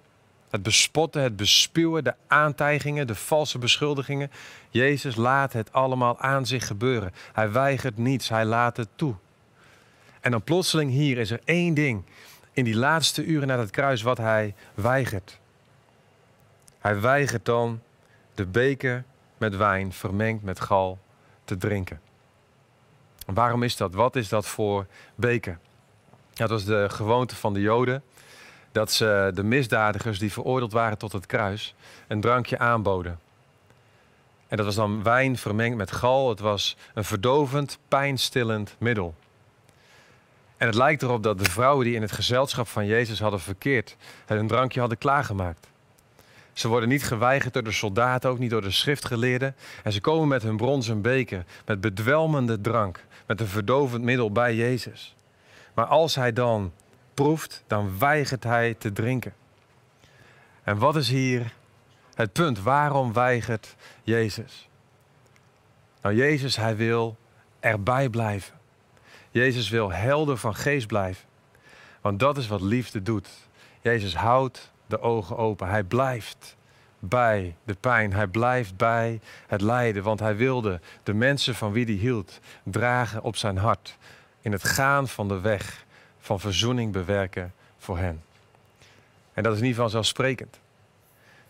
het 0.50 0.64
bespotten, 0.64 1.22
het 1.22 1.36
bespuwen, 1.36 2.04
de 2.04 2.14
aantijgingen, 2.28 3.08
de 3.08 3.16
valse 3.16 3.58
beschuldigingen. 3.58 4.32
Jezus 4.70 5.16
laat 5.16 5.54
het 5.54 5.74
allemaal 5.74 6.20
aan 6.20 6.46
zich 6.46 6.68
gebeuren. 6.68 7.14
Hij 7.34 7.52
weigert 7.52 7.98
niets, 7.98 8.30
hij 8.30 8.46
laat 8.46 8.78
het 8.78 8.90
toe. 8.96 9.16
En 10.22 10.32
dan 10.32 10.44
plotseling 10.44 10.92
hier 10.92 11.18
is 11.18 11.32
er 11.32 11.42
één 11.44 11.74
ding 11.74 12.04
in 12.52 12.64
die 12.64 12.76
laatste 12.76 13.26
uren 13.26 13.48
na 13.48 13.60
het 13.60 13.72
kruis 13.72 14.02
wat 14.02 14.18
hij 14.18 14.56
weigert. 14.74 15.40
Hij 16.80 17.00
weigert 17.00 17.46
dan 17.46 17.82
de 18.36 18.46
beker 18.46 19.04
met 19.38 19.56
wijn 19.56 19.94
vermengd 19.94 20.44
met 20.44 20.60
gal 20.60 21.00
te 21.44 21.58
drinken. 21.58 22.02
waarom 23.26 23.64
is 23.64 23.78
dat? 23.78 23.94
Wat 23.94 24.16
is 24.16 24.30
dat 24.30 24.48
voor 24.48 24.86
beker? 25.16 25.60
Dat 26.34 26.50
was 26.50 26.66
de 26.66 26.88
gewoonte 26.90 27.36
van 27.36 27.54
de 27.54 27.62
Joden. 27.62 28.04
Dat 28.76 28.92
ze 28.92 29.32
de 29.34 29.44
misdadigers 29.44 30.20
die 30.20 30.32
veroordeeld 30.32 30.72
waren 30.72 30.98
tot 30.98 31.12
het 31.12 31.26
kruis 31.26 31.76
een 32.08 32.22
drankje 32.22 32.60
aanboden. 32.60 33.20
En 34.48 34.58
dat 34.58 34.66
was 34.66 34.76
dan 34.76 35.04
wijn 35.04 35.38
vermengd 35.38 35.78
met 35.78 35.92
gal. 35.92 36.30
Het 36.30 36.40
was 36.40 36.78
een 36.94 37.04
verdovend, 37.04 37.78
pijnstillend 37.88 38.76
middel. 38.78 39.16
En 40.58 40.68
het 40.68 40.76
lijkt 40.76 41.02
erop 41.02 41.24
dat 41.24 41.40
de 41.40 41.50
vrouwen 41.50 41.86
die 41.86 41.96
in 41.96 42.02
het 42.02 42.12
gezelschap 42.12 42.68
van 42.68 42.86
Jezus 42.86 43.20
hadden 43.20 43.40
verkeerd, 43.40 43.96
een 44.26 44.48
drankje 44.48 44.80
hadden 44.80 44.98
klaargemaakt. 44.98 45.68
Ze 46.54 46.68
worden 46.68 46.90
niet 46.90 47.04
geweigerd 47.04 47.54
door 47.54 47.64
de 47.64 47.72
soldaten, 47.72 48.30
ook 48.30 48.40
niet 48.40 48.50
door 48.50 48.62
de 48.62 48.72
schriftgeleerden. 48.72 49.56
En 49.84 49.92
ze 49.92 50.02
komen 50.02 50.28
met 50.28 50.44
hun 50.44 50.58
bronzen 50.58 51.02
beker, 51.02 51.46
met 51.66 51.82
bedwelmende 51.82 52.62
drank, 52.62 53.04
met 53.26 53.40
een 53.40 53.48
verdovend 53.48 54.04
middel 54.04 54.32
bij 54.32 54.56
Jezus. 54.56 55.16
Maar 55.74 55.86
als 55.86 56.16
hij 56.16 56.34
dan 56.34 56.72
proeft, 57.16 57.64
dan 57.68 57.98
weigert 58.00 58.44
hij 58.44 58.74
te 58.74 58.94
drinken. 58.94 59.34
En 60.64 60.78
wat 60.78 60.96
is 60.96 61.10
hier 61.10 61.54
het 62.16 62.34
punt? 62.34 62.62
Waarom 62.62 63.14
weigert 63.14 63.76
Jezus? 64.04 64.70
Nou, 66.02 66.16
Jezus, 66.16 66.56
hij 66.56 66.76
wil 66.76 67.18
erbij 67.60 68.10
blijven. 68.10 68.54
Jezus 69.32 69.70
wil 69.70 69.92
helder 69.92 70.38
van 70.38 70.56
geest 70.56 70.88
blijven. 70.88 71.26
Want 72.02 72.20
dat 72.20 72.38
is 72.38 72.48
wat 72.48 72.62
liefde 72.62 73.02
doet. 73.02 73.30
Jezus 73.82 74.16
houdt 74.16 74.72
de 74.86 75.02
ogen 75.02 75.38
open. 75.38 75.68
Hij 75.68 75.84
blijft 75.84 76.56
bij 77.00 77.56
de 77.64 77.76
pijn. 77.80 78.14
Hij 78.14 78.28
blijft 78.28 78.78
bij 78.78 79.20
het 79.48 79.62
lijden. 79.62 80.04
Want 80.04 80.20
hij 80.20 80.36
wilde 80.36 80.80
de 81.04 81.14
mensen 81.14 81.56
van 81.56 81.72
wie 81.72 81.86
hij 81.86 81.94
hield 81.94 82.40
dragen 82.64 83.24
op 83.24 83.36
zijn 83.36 83.58
hart. 83.58 83.98
In 84.42 84.52
het 84.52 84.64
gaan 84.64 85.08
van 85.08 85.28
de 85.28 85.40
weg 85.40 85.85
van 86.26 86.40
verzoening 86.40 86.92
bewerken 86.92 87.54
voor 87.78 87.98
hen. 87.98 88.24
En 89.34 89.44
dat 89.44 89.56
is 89.56 89.62
niet 89.62 89.76
vanzelfsprekend. 89.76 90.60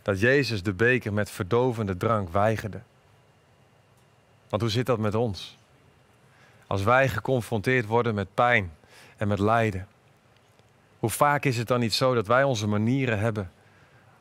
Dat 0.01 0.19
Jezus 0.19 0.63
de 0.63 0.73
beker 0.73 1.13
met 1.13 1.29
verdovende 1.29 1.97
drank 1.97 2.29
weigerde. 2.29 2.81
Want 4.49 4.61
hoe 4.61 4.71
zit 4.71 4.85
dat 4.85 4.99
met 4.99 5.15
ons? 5.15 5.57
Als 6.67 6.83
wij 6.83 7.09
geconfronteerd 7.09 7.85
worden 7.85 8.15
met 8.15 8.33
pijn 8.33 8.71
en 9.17 9.27
met 9.27 9.39
lijden. 9.39 9.87
Hoe 10.99 11.09
vaak 11.09 11.45
is 11.45 11.57
het 11.57 11.67
dan 11.67 11.79
niet 11.79 11.93
zo 11.93 12.13
dat 12.13 12.27
wij 12.27 12.43
onze 12.43 12.67
manieren 12.67 13.19
hebben 13.19 13.51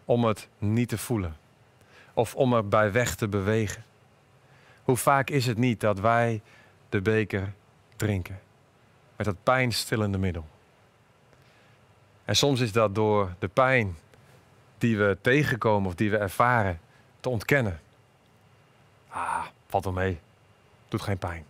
om 0.05 0.25
het 0.25 0.49
niet 0.59 0.89
te 0.89 0.99
voelen? 0.99 1.37
Of 2.13 2.35
om 2.35 2.53
er 2.53 2.69
bij 2.69 2.93
weg 2.93 3.15
te 3.15 3.29
bewegen? 3.29 3.85
Hoe 4.83 4.97
vaak 4.97 5.31
is 5.31 5.47
het 5.47 5.59
niet 5.59 5.81
dat 5.81 6.01
wij 6.01 6.43
de 6.89 7.01
beker 7.01 7.53
drinken? 7.97 8.44
Met 9.25 9.35
dat 9.35 9.45
pijnstillende 9.55 10.19
middel. 10.19 10.47
En 12.25 12.37
soms 12.37 12.61
is 12.61 12.73
dat 12.73 12.95
door 12.95 13.35
de 13.39 13.49
pijn 13.49 13.97
die 14.79 14.99
we 14.99 15.19
tegenkomen 15.21 15.89
of 15.89 15.95
die 15.95 16.11
we 16.11 16.17
ervaren 16.17 16.81
te 17.21 17.29
ontkennen. 17.29 17.81
Ah, 19.09 19.45
valt 19.69 19.85
wel 19.85 19.93
mee. 19.93 20.21
Doet 20.89 21.03
geen 21.03 21.19
pijn. 21.19 21.45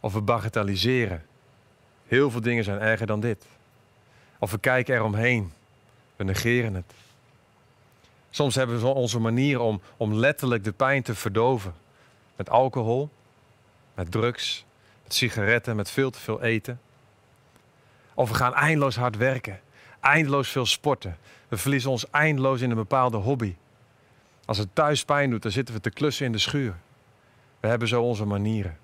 Of 0.00 0.12
we 0.12 0.20
bagatelliseren. 0.20 1.26
Heel 2.06 2.30
veel 2.30 2.40
dingen 2.40 2.64
zijn 2.64 2.80
erger 2.80 3.06
dan 3.06 3.20
dit. 3.20 3.46
Of 4.38 4.50
we 4.50 4.58
kijken 4.58 4.94
eromheen. 4.94 5.52
We 6.16 6.24
negeren 6.24 6.74
het. 6.74 6.92
Soms 8.30 8.54
hebben 8.54 8.80
we 8.80 8.86
onze 8.86 9.18
manier 9.18 9.60
om, 9.60 9.80
om 9.96 10.14
letterlijk 10.14 10.64
de 10.64 10.72
pijn 10.72 11.02
te 11.02 11.14
verdoven. 11.14 11.74
Met 12.36 12.50
alcohol, 12.50 13.10
met 13.94 14.10
drugs, 14.10 14.64
sigaretten, 15.14 15.76
met 15.76 15.90
veel 15.90 16.10
te 16.10 16.18
veel 16.20 16.42
eten. 16.42 16.80
Of 18.14 18.28
we 18.28 18.34
gaan 18.34 18.54
eindeloos 18.54 18.96
hard 18.96 19.16
werken, 19.16 19.60
eindeloos 20.00 20.48
veel 20.48 20.66
sporten. 20.66 21.16
We 21.48 21.56
verliezen 21.56 21.90
ons 21.90 22.10
eindeloos 22.10 22.60
in 22.60 22.70
een 22.70 22.76
bepaalde 22.76 23.16
hobby. 23.16 23.56
Als 24.44 24.58
het 24.58 24.68
thuis 24.72 25.04
pijn 25.04 25.30
doet, 25.30 25.42
dan 25.42 25.52
zitten 25.52 25.74
we 25.74 25.80
te 25.80 25.90
klussen 25.90 26.26
in 26.26 26.32
de 26.32 26.38
schuur. 26.38 26.76
We 27.60 27.68
hebben 27.68 27.88
zo 27.88 28.02
onze 28.02 28.24
manieren. 28.24 28.78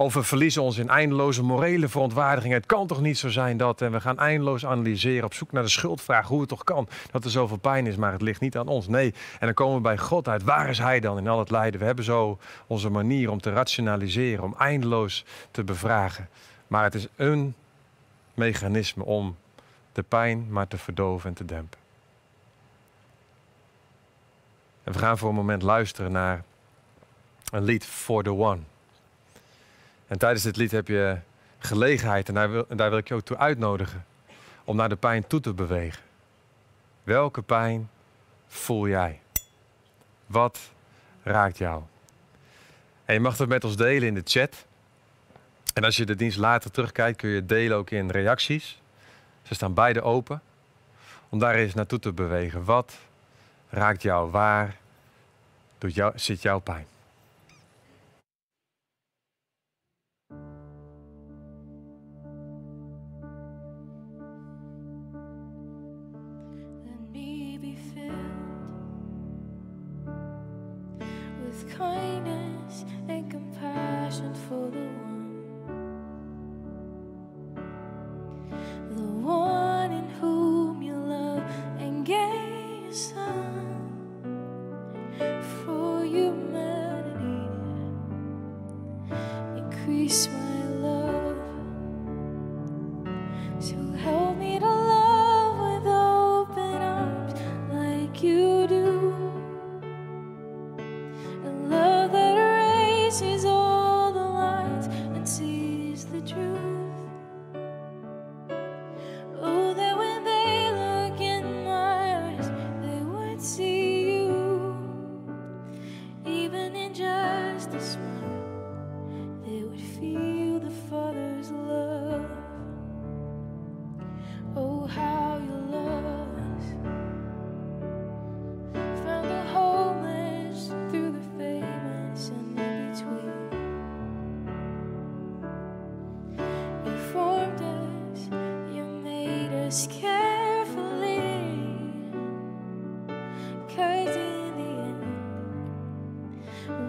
Of 0.00 0.14
we 0.14 0.22
verliezen 0.22 0.62
ons 0.62 0.78
in 0.78 0.88
eindeloze 0.88 1.42
morele 1.42 1.88
verontwaardiging. 1.88 2.52
Het 2.52 2.66
kan 2.66 2.86
toch 2.86 3.00
niet 3.00 3.18
zo 3.18 3.28
zijn 3.28 3.56
dat. 3.56 3.82
En 3.82 3.92
we 3.92 4.00
gaan 4.00 4.18
eindeloos 4.18 4.66
analyseren, 4.66 5.24
op 5.24 5.34
zoek 5.34 5.52
naar 5.52 5.62
de 5.62 5.68
schuldvraag. 5.68 6.28
Hoe 6.28 6.40
het 6.40 6.48
toch 6.48 6.64
kan 6.64 6.88
dat 7.10 7.24
er 7.24 7.30
zoveel 7.30 7.56
pijn 7.56 7.86
is, 7.86 7.96
maar 7.96 8.12
het 8.12 8.22
ligt 8.22 8.40
niet 8.40 8.56
aan 8.56 8.68
ons. 8.68 8.88
Nee. 8.88 9.14
En 9.38 9.46
dan 9.46 9.54
komen 9.54 9.76
we 9.76 9.80
bij 9.80 9.98
God 9.98 10.28
uit. 10.28 10.42
Waar 10.42 10.68
is 10.68 10.78
Hij 10.78 11.00
dan 11.00 11.18
in 11.18 11.28
al 11.28 11.38
het 11.38 11.50
lijden? 11.50 11.80
We 11.80 11.86
hebben 11.86 12.04
zo 12.04 12.38
onze 12.66 12.88
manier 12.88 13.30
om 13.30 13.40
te 13.40 13.52
rationaliseren, 13.52 14.44
om 14.44 14.54
eindeloos 14.58 15.24
te 15.50 15.64
bevragen. 15.64 16.28
Maar 16.66 16.84
het 16.84 16.94
is 16.94 17.08
een 17.16 17.54
mechanisme 18.34 19.04
om 19.04 19.36
de 19.92 20.02
pijn 20.02 20.46
maar 20.50 20.68
te 20.68 20.78
verdoven 20.78 21.28
en 21.28 21.34
te 21.34 21.44
dempen. 21.44 21.78
En 24.84 24.92
we 24.92 24.98
gaan 24.98 25.18
voor 25.18 25.28
een 25.28 25.34
moment 25.34 25.62
luisteren 25.62 26.12
naar 26.12 26.44
een 27.52 27.64
lied 27.64 27.86
For 27.86 28.22
the 28.22 28.34
One. 28.34 28.60
En 30.10 30.18
tijdens 30.18 30.42
dit 30.42 30.56
lied 30.56 30.70
heb 30.70 30.88
je 30.88 31.18
gelegenheid, 31.58 32.28
en 32.28 32.34
daar 32.34 32.50
wil, 32.50 32.66
daar 32.68 32.90
wil 32.90 32.98
ik 32.98 33.08
je 33.08 33.14
ook 33.14 33.24
toe 33.24 33.36
uitnodigen, 33.36 34.04
om 34.64 34.76
naar 34.76 34.88
de 34.88 34.96
pijn 34.96 35.26
toe 35.26 35.40
te 35.40 35.54
bewegen. 35.54 36.02
Welke 37.02 37.42
pijn 37.42 37.90
voel 38.46 38.88
jij? 38.88 39.20
Wat 40.26 40.58
raakt 41.22 41.58
jou? 41.58 41.82
En 43.04 43.14
je 43.14 43.20
mag 43.20 43.36
dat 43.36 43.48
met 43.48 43.64
ons 43.64 43.76
delen 43.76 44.08
in 44.08 44.14
de 44.14 44.22
chat. 44.24 44.66
En 45.74 45.84
als 45.84 45.96
je 45.96 46.06
de 46.06 46.14
dienst 46.14 46.38
later 46.38 46.70
terugkijkt, 46.70 47.18
kun 47.18 47.28
je 47.28 47.36
het 47.36 47.48
delen 47.48 47.76
ook 47.76 47.90
in 47.90 48.10
reacties. 48.10 48.80
Ze 49.42 49.54
staan 49.54 49.74
beide 49.74 50.02
open. 50.02 50.42
Om 51.28 51.38
daar 51.38 51.54
eens 51.54 51.74
naartoe 51.74 51.98
te 51.98 52.12
bewegen. 52.12 52.64
Wat 52.64 52.98
raakt 53.68 54.02
jou? 54.02 54.30
Waar 54.30 54.76
zit 56.14 56.42
jouw 56.42 56.58
pijn? 56.58 56.86
A 101.42 101.48
love 101.48 102.12
that 102.12 102.36
erases 102.36 103.46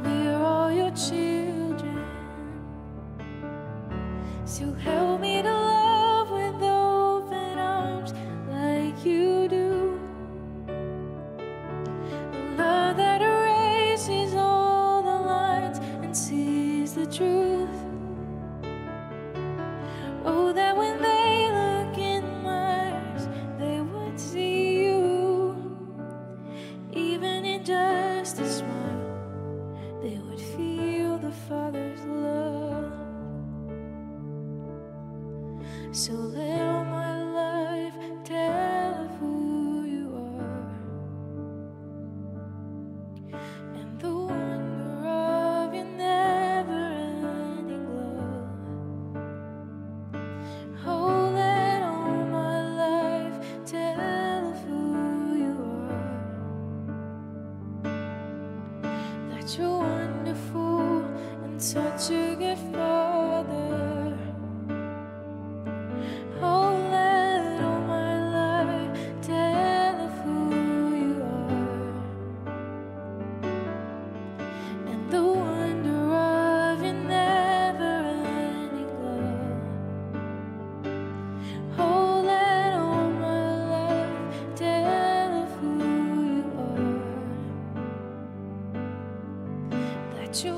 we're 0.03 0.37
all 0.37 0.71
your 0.71 0.91
children. 0.91 1.30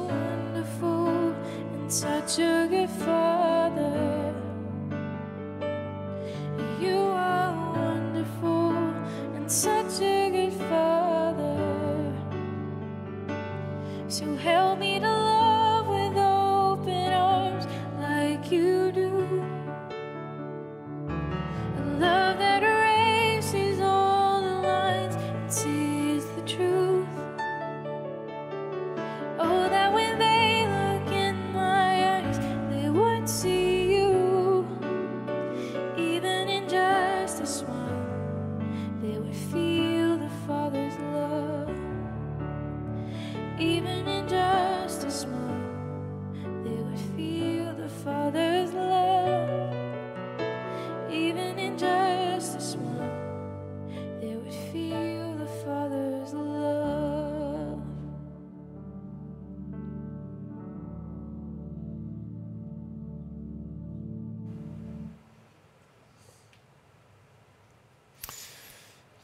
Wonderful 0.07 1.33
and 1.74 1.91
such 1.91 2.39
a 2.39 2.67
good 2.69 2.89
father. 2.89 4.12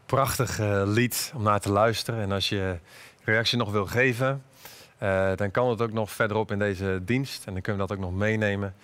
Prachtig 0.10 0.60
eh, 0.60 0.82
lied 0.86 1.32
om 1.36 1.43
naar 1.43 1.60
te 1.60 1.72
luisteren. 1.72 2.22
En 2.22 2.32
als 2.32 2.50
je 2.50 2.80
reactie 3.24 3.58
nog 3.58 3.72
wil 3.72 3.86
geven, 3.86 4.43
eh, 4.98 5.32
dan 5.36 5.52
kan 5.52 5.69
het 5.69 5.82
ook 5.82 5.91
nog 5.91 6.12
verderop 6.12 6.52
in 6.52 6.60
deze 6.60 7.02
dienst. 7.04 7.45
En 7.45 7.54
dan 7.54 7.62
kunnen 7.62 7.82
we 7.82 7.88
dat 7.88 7.98
ook 7.98 8.04
nog 8.04 8.13
meenemen. 8.13 8.76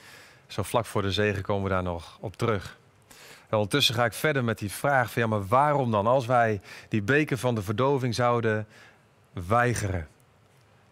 Zo 0.47 0.63
vlak 0.63 0.85
voor 0.85 1.01
de 1.01 1.11
zegen 1.11 1.43
komen 1.43 1.63
we 1.63 1.69
daar 1.69 1.83
nog 1.83 2.17
op 2.21 2.35
terug. 2.35 2.77
En 3.49 3.57
ondertussen 3.57 3.95
ga 3.95 4.05
ik 4.05 4.13
verder 4.13 4.43
met 4.43 4.57
die 4.57 4.71
vraag 4.71 5.11
van 5.11 5.21
ja, 5.21 5.27
maar 5.27 5.45
waarom 5.45 5.91
dan? 5.91 6.07
Als 6.07 6.25
wij 6.25 6.61
die 6.89 7.01
beker 7.01 7.37
van 7.37 7.55
de 7.55 7.61
verdoving 7.61 8.15
zouden 8.15 8.67
weigeren. 9.33 10.07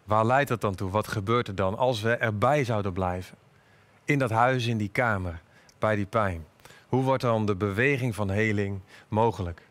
Waar 0.04 0.26
leidt 0.26 0.48
dat 0.48 0.60
dan 0.60 0.74
toe? 0.74 0.90
Wat 0.90 1.08
gebeurt 1.08 1.48
er 1.48 1.54
dan 1.54 1.78
als 1.78 2.00
we 2.00 2.16
erbij 2.16 2.64
zouden 2.64 2.92
blijven? 2.92 3.36
In 4.04 4.18
dat 4.18 4.30
huis, 4.30 4.66
in 4.66 4.78
die 4.78 4.90
kamer, 4.90 5.40
bij 5.78 5.96
die 5.96 6.06
pijn. 6.06 6.46
Hoe 6.86 7.02
wordt 7.02 7.22
dan 7.22 7.46
de 7.46 7.56
beweging 7.56 8.14
van 8.14 8.30
heling 8.30 8.80
mogelijk? 9.08 9.62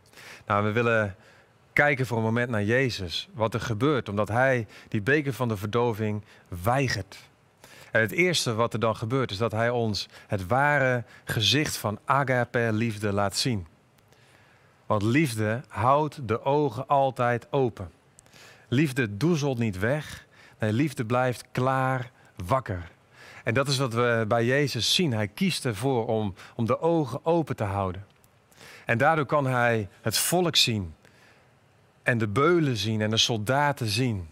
Nou, 0.45 0.63
we 0.63 0.71
willen 0.71 1.15
kijken 1.73 2.06
voor 2.06 2.17
een 2.17 2.23
moment 2.23 2.49
naar 2.49 2.63
Jezus. 2.63 3.29
Wat 3.34 3.53
er 3.53 3.62
gebeurt 3.62 4.10
omdat 4.10 4.27
hij 4.27 4.67
die 4.88 5.01
beker 5.01 5.34
van 5.34 5.47
de 5.47 5.58
verdoving 5.58 6.23
weigert. 6.63 7.17
En 7.91 8.01
het 8.01 8.12
eerste 8.12 8.53
wat 8.53 8.73
er 8.73 8.79
dan 8.79 8.95
gebeurt 8.95 9.32
is 9.32 9.38
dat 9.38 9.51
hij 9.51 9.69
ons 9.69 10.08
het 10.27 10.47
ware 10.47 11.03
gezicht 11.23 11.77
van 11.77 11.99
agape 12.06 12.69
liefde 12.71 13.13
laat 13.13 13.36
zien. 13.36 13.67
Want 14.86 15.01
liefde 15.01 15.62
houdt 15.67 16.27
de 16.27 16.43
ogen 16.43 16.88
altijd 16.88 17.47
open. 17.51 17.91
Liefde 18.67 19.17
doezelt 19.17 19.58
niet 19.58 19.79
weg. 19.79 20.25
Nee, 20.60 20.73
liefde 20.73 21.06
blijft 21.06 21.43
klaar 21.51 22.12
wakker. 22.45 22.91
En 23.43 23.53
dat 23.53 23.67
is 23.67 23.77
wat 23.77 23.93
we 23.93 24.25
bij 24.27 24.45
Jezus 24.45 24.95
zien. 24.95 25.13
Hij 25.13 25.27
kiest 25.27 25.65
ervoor 25.65 26.08
om, 26.08 26.34
om 26.56 26.65
de 26.65 26.79
ogen 26.79 27.25
open 27.25 27.56
te 27.56 27.63
houden. 27.63 28.06
En 28.85 28.97
daardoor 28.97 29.25
kan 29.25 29.45
hij 29.45 29.87
het 30.01 30.17
volk 30.17 30.55
zien. 30.55 30.95
En 32.03 32.17
de 32.17 32.27
beulen 32.27 32.77
zien 32.77 33.01
en 33.01 33.09
de 33.09 33.17
soldaten 33.17 33.87
zien. 33.87 34.27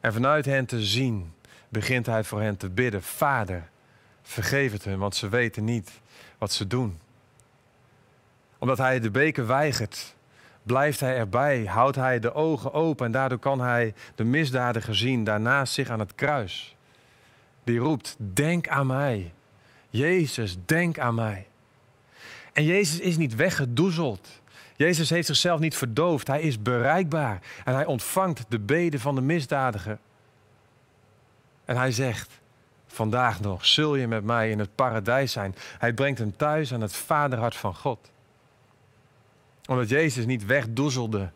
En 0.00 0.12
vanuit 0.12 0.44
hen 0.44 0.66
te 0.66 0.84
zien 0.84 1.32
begint 1.68 2.06
hij 2.06 2.24
voor 2.24 2.40
hen 2.40 2.56
te 2.56 2.70
bidden. 2.70 3.02
Vader, 3.02 3.68
vergeef 4.22 4.72
het 4.72 4.84
hun, 4.84 4.98
want 4.98 5.14
ze 5.14 5.28
weten 5.28 5.64
niet 5.64 6.00
wat 6.38 6.52
ze 6.52 6.66
doen. 6.66 6.98
Omdat 8.58 8.78
hij 8.78 9.00
de 9.00 9.10
beker 9.10 9.46
weigert, 9.46 10.14
blijft 10.62 11.00
hij 11.00 11.16
erbij, 11.16 11.64
houdt 11.64 11.96
hij 11.96 12.18
de 12.18 12.34
ogen 12.34 12.72
open 12.72 13.06
en 13.06 13.12
daardoor 13.12 13.38
kan 13.38 13.60
hij 13.60 13.94
de 14.14 14.24
misdadiger 14.24 14.96
zien 14.96 15.24
daarnaast 15.24 15.72
zich 15.72 15.88
aan 15.88 15.98
het 15.98 16.14
kruis. 16.14 16.76
Die 17.64 17.78
roept, 17.78 18.16
denk 18.18 18.68
aan 18.68 18.86
mij. 18.86 19.32
Jezus, 19.90 20.56
denk 20.64 20.98
aan 20.98 21.14
mij. 21.14 21.46
En 22.56 22.64
Jezus 22.64 23.00
is 23.00 23.16
niet 23.16 23.34
weggedoezeld. 23.34 24.28
Jezus 24.76 25.10
heeft 25.10 25.26
zichzelf 25.26 25.60
niet 25.60 25.76
verdoofd. 25.76 26.26
Hij 26.26 26.40
is 26.40 26.62
bereikbaar. 26.62 27.40
En 27.64 27.74
hij 27.74 27.84
ontvangt 27.84 28.44
de 28.48 28.58
beden 28.58 29.00
van 29.00 29.14
de 29.14 29.20
misdadiger. 29.20 29.98
En 31.64 31.76
hij 31.76 31.92
zegt, 31.92 32.40
vandaag 32.86 33.40
nog 33.40 33.66
zul 33.66 33.94
je 33.94 34.06
met 34.06 34.24
mij 34.24 34.50
in 34.50 34.58
het 34.58 34.74
paradijs 34.74 35.32
zijn. 35.32 35.54
Hij 35.78 35.92
brengt 35.92 36.18
hem 36.18 36.36
thuis 36.36 36.72
aan 36.72 36.80
het 36.80 36.92
vaderhart 36.92 37.56
van 37.56 37.74
God. 37.74 38.10
Omdat 39.66 39.88
Jezus 39.88 40.26
niet 40.26 40.46
wegdoezelde 40.46 41.30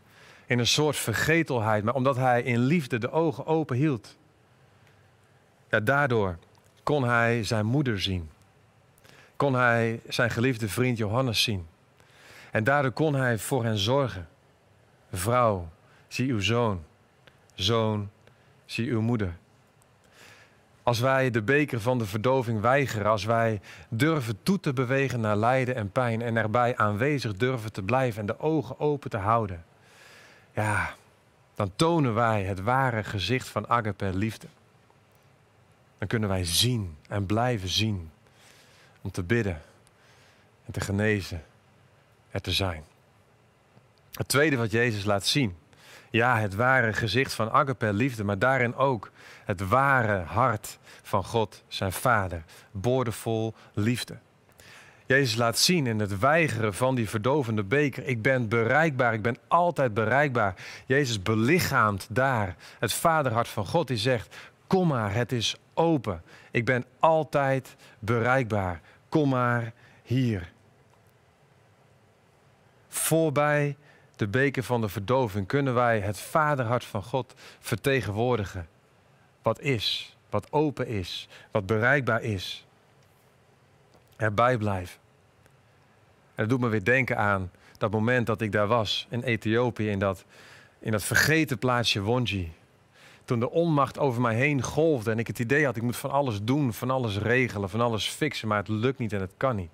in 0.46 0.59
een 0.59 0.66
soort 0.66 0.96
vergetelheid, 0.96 1.85
maar 1.85 1.94
omdat 1.94 2.16
hij 2.16 2.42
in 2.42 2.59
liefde 2.59 2.98
de 2.98 3.11
ogen 3.11 3.46
open 3.46 3.76
hield. 3.76 4.16
Ja, 5.70 5.80
daardoor 5.80 6.38
kon 6.83 7.04
hij 7.04 7.44
zijn 7.44 7.66
moeder 7.66 8.00
zien. 8.00 8.30
Kon 9.40 9.55
hij 9.55 10.00
zijn 10.09 10.31
geliefde 10.31 10.68
vriend 10.68 10.98
Johannes 10.98 11.42
zien. 11.42 11.66
En 12.50 12.64
daardoor 12.64 12.92
kon 12.92 13.14
hij 13.14 13.38
voor 13.38 13.64
hen 13.64 13.79
zorgen. 13.79 14.29
Vrouw, 15.12 15.68
zie 16.09 16.33
uw 16.33 16.40
zoon. 16.40 16.85
Zoon, 17.55 18.11
zie 18.64 18.90
uw 18.90 19.00
moeder. 19.00 19.37
Als 20.83 21.00
wij 21.00 21.31
de 21.31 21.42
beker 21.42 21.81
van 21.81 21.98
de 21.98 22.07
verdoving 22.07 22.61
weigeren, 22.61 23.11
als 23.11 23.24
wij 23.24 23.61
durven 23.88 24.42
toe 24.42 24.61
te 24.61 24.72
bewegen 24.72 25.20
naar 25.20 25.37
lijden 25.37 25.74
en 25.74 25.90
pijn 25.90 26.22
en 26.22 26.37
erbij 26.37 26.76
aanwezig 26.76 27.37
durven 27.37 27.72
te 27.72 27.83
blijven 27.83 28.20
en 28.20 28.26
de 28.26 28.40
ogen 28.40 28.81
open 28.81 29.11
te 29.11 29.18
houden, 29.18 29.64
ja, 30.55 30.94
dan 31.55 31.72
tonen 31.76 32.14
wij 32.14 32.42
het 32.42 32.62
ware 32.62 33.05
gezicht 33.05 33.48
van 33.48 33.68
agape 33.68 34.11
liefde. 34.14 34.46
Dan 35.98 36.09
kunnen 36.09 36.29
wij 36.29 36.44
zien 36.44 36.96
en 37.09 37.26
blijven 37.26 37.68
zien 37.68 38.11
om 39.00 39.10
te 39.10 39.22
bidden 39.22 39.62
en 40.66 40.72
te 40.72 40.80
genezen, 40.80 41.42
er 42.30 42.40
te 42.40 42.52
zijn. 42.52 42.84
Het 44.12 44.28
tweede 44.28 44.56
wat 44.56 44.70
Jezus 44.70 45.04
laat 45.04 45.26
zien, 45.26 45.56
ja, 46.10 46.38
het 46.38 46.54
ware 46.54 46.92
gezicht 46.92 47.32
van 47.32 47.50
agape 47.50 47.92
liefde, 47.92 48.24
maar 48.24 48.38
daarin 48.38 48.74
ook 48.74 49.10
het 49.44 49.68
ware 49.68 50.18
hart 50.18 50.78
van 51.02 51.24
God, 51.24 51.62
zijn 51.68 51.92
Vader, 51.92 52.44
boordevol 52.70 53.54
liefde. 53.74 54.18
Jezus 55.06 55.36
laat 55.36 55.58
zien 55.58 55.86
in 55.86 56.00
het 56.00 56.18
weigeren 56.18 56.74
van 56.74 56.94
die 56.94 57.08
verdovende 57.08 57.62
beker. 57.62 58.06
Ik 58.06 58.22
ben 58.22 58.48
bereikbaar, 58.48 59.14
ik 59.14 59.22
ben 59.22 59.36
altijd 59.48 59.94
bereikbaar. 59.94 60.54
Jezus 60.86 61.22
belichaamt 61.22 62.06
daar 62.10 62.56
het 62.78 62.92
vaderhart 62.92 63.48
van 63.48 63.66
God. 63.66 63.88
Die 63.88 63.96
zegt, 63.96 64.36
kom 64.66 64.88
maar, 64.88 65.14
het 65.14 65.32
is 65.32 65.56
open. 65.81 66.23
Ik 66.51 66.64
ben 66.64 66.85
altijd 66.99 67.77
bereikbaar. 67.99 68.81
Kom 69.09 69.29
maar 69.29 69.73
hier. 70.03 70.53
Voorbij 72.88 73.77
de 74.16 74.29
beker 74.29 74.62
van 74.62 74.81
de 74.81 74.88
verdoving 74.88 75.47
kunnen 75.47 75.75
wij 75.75 76.01
het 76.01 76.19
vaderhart 76.19 76.85
van 76.85 77.03
God 77.03 77.35
vertegenwoordigen. 77.59 78.69
Wat 79.43 79.61
is, 79.61 80.16
wat 80.31 80.53
open 80.53 80.87
is, 80.87 81.29
wat 81.51 81.66
bereikbaar 81.66 82.23
is. 82.23 82.66
Erbij 84.16 84.57
blijven. 84.57 85.01
En 86.35 86.47
dat 86.47 86.49
doet 86.49 86.61
me 86.61 86.69
weer 86.69 86.85
denken 86.85 87.16
aan 87.16 87.51
dat 87.79 87.90
moment 87.90 88.27
dat 88.27 88.40
ik 88.40 88.53
daar 88.53 88.66
was 88.66 89.07
in 89.11 89.23
Ethiopië, 89.23 89.88
in 89.90 89.99
dat, 89.99 90.25
in 90.79 90.93
dat 90.93 91.03
vergeten 91.03 91.59
plaatsje 91.59 92.01
Wonji. 92.01 92.53
Toen 93.31 93.40
de 93.40 93.51
onmacht 93.51 93.99
over 93.99 94.21
mij 94.21 94.35
heen 94.35 94.62
golfde 94.62 95.11
en 95.11 95.19
ik 95.19 95.27
het 95.27 95.38
idee 95.38 95.64
had, 95.64 95.77
ik 95.77 95.83
moet 95.83 95.97
van 95.97 96.11
alles 96.11 96.43
doen, 96.43 96.73
van 96.73 96.90
alles 96.90 97.19
regelen, 97.19 97.71
van 97.71 97.81
alles 97.81 98.09
fixen, 98.09 98.49
maar 98.49 98.59
het 98.59 98.69
lukt 98.69 98.99
niet 98.99 99.12
en 99.12 99.21
het 99.21 99.35
kan 99.37 99.57
niet. 99.57 99.71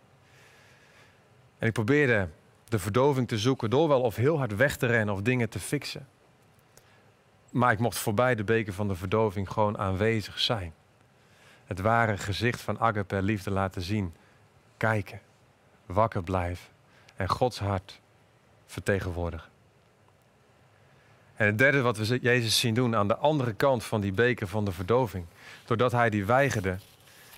En 1.58 1.66
ik 1.66 1.72
probeerde 1.72 2.28
de 2.64 2.78
verdoving 2.78 3.28
te 3.28 3.38
zoeken 3.38 3.70
door 3.70 3.88
wel 3.88 4.00
of 4.00 4.16
heel 4.16 4.38
hard 4.38 4.56
weg 4.56 4.76
te 4.76 4.86
rennen 4.86 5.14
of 5.14 5.22
dingen 5.22 5.48
te 5.48 5.58
fixen. 5.58 6.08
Maar 7.50 7.72
ik 7.72 7.78
mocht 7.78 7.98
voorbij 7.98 8.34
de 8.34 8.44
beker 8.44 8.72
van 8.72 8.88
de 8.88 8.94
verdoving 8.94 9.50
gewoon 9.50 9.78
aanwezig 9.78 10.38
zijn. 10.38 10.74
Het 11.64 11.80
ware 11.80 12.16
gezicht 12.16 12.60
van 12.60 12.78
agape 12.78 13.22
liefde 13.22 13.50
laten 13.50 13.82
zien. 13.82 14.14
Kijken, 14.76 15.20
wakker 15.86 16.22
blijven 16.22 16.68
en 17.14 17.28
Gods 17.28 17.58
hart 17.58 18.00
vertegenwoordigen. 18.66 19.55
En 21.36 21.46
het 21.46 21.58
derde 21.58 21.80
wat 21.80 21.96
we 21.96 22.18
Jezus 22.22 22.58
zien 22.58 22.74
doen 22.74 22.96
aan 22.96 23.08
de 23.08 23.16
andere 23.16 23.52
kant 23.52 23.84
van 23.84 24.00
die 24.00 24.12
beker 24.12 24.48
van 24.48 24.64
de 24.64 24.72
verdoving. 24.72 25.24
Doordat 25.64 25.92
hij 25.92 26.10
die 26.10 26.24
weigerde, 26.24 26.78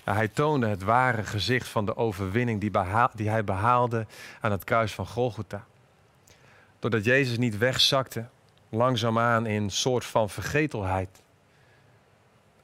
hij 0.03 0.27
toonde 0.27 0.67
het 0.67 0.83
ware 0.83 1.23
gezicht 1.23 1.67
van 1.67 1.85
de 1.85 1.97
overwinning 1.97 2.61
die, 2.61 2.71
die 3.15 3.29
hij 3.29 3.43
behaalde 3.43 4.05
aan 4.41 4.51
het 4.51 4.63
kruis 4.63 4.93
van 4.93 5.07
Golgotha. 5.07 5.65
Doordat 6.79 7.05
Jezus 7.05 7.37
niet 7.37 7.57
wegzakte, 7.57 8.25
langzaamaan 8.69 9.45
in 9.45 9.63
een 9.63 9.71
soort 9.71 10.05
van 10.05 10.29
vergetelheid. 10.29 11.21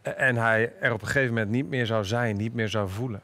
En 0.02 0.36
hij 0.36 0.74
er 0.80 0.94
op 0.94 1.02
een 1.02 1.08
gegeven 1.08 1.34
moment 1.34 1.52
niet 1.52 1.70
meer 1.70 1.86
zou 1.86 2.06
zijn, 2.06 2.36
niet 2.36 2.54
meer 2.54 2.70
zou 2.70 2.90
voelen. 2.90 3.22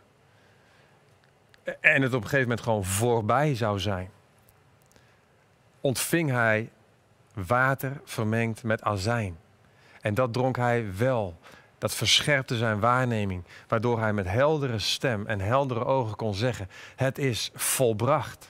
En 1.80 2.02
het 2.02 2.14
op 2.14 2.22
een 2.22 2.30
gegeven 2.30 2.48
moment 2.48 2.62
gewoon 2.62 2.86
voorbij 2.86 3.56
zou 3.56 3.80
zijn. 3.80 4.10
Ontving 5.82 6.30
hij 6.30 6.70
water 7.34 8.02
vermengd 8.06 8.64
met 8.64 8.82
azijn. 8.82 9.38
En 10.02 10.14
dat 10.14 10.34
dronk 10.34 10.58
hij 10.58 10.96
wel. 10.98 11.40
Dat 11.78 11.96
verscherpte 11.96 12.58
zijn 12.58 12.80
waarneming, 12.80 13.44
waardoor 13.68 14.00
hij 14.00 14.14
met 14.14 14.28
heldere 14.28 14.80
stem 14.80 15.28
en 15.28 15.40
heldere 15.40 15.86
ogen 15.86 16.16
kon 16.16 16.34
zeggen: 16.34 16.70
Het 16.96 17.18
is 17.18 17.52
volbracht. 17.54 18.50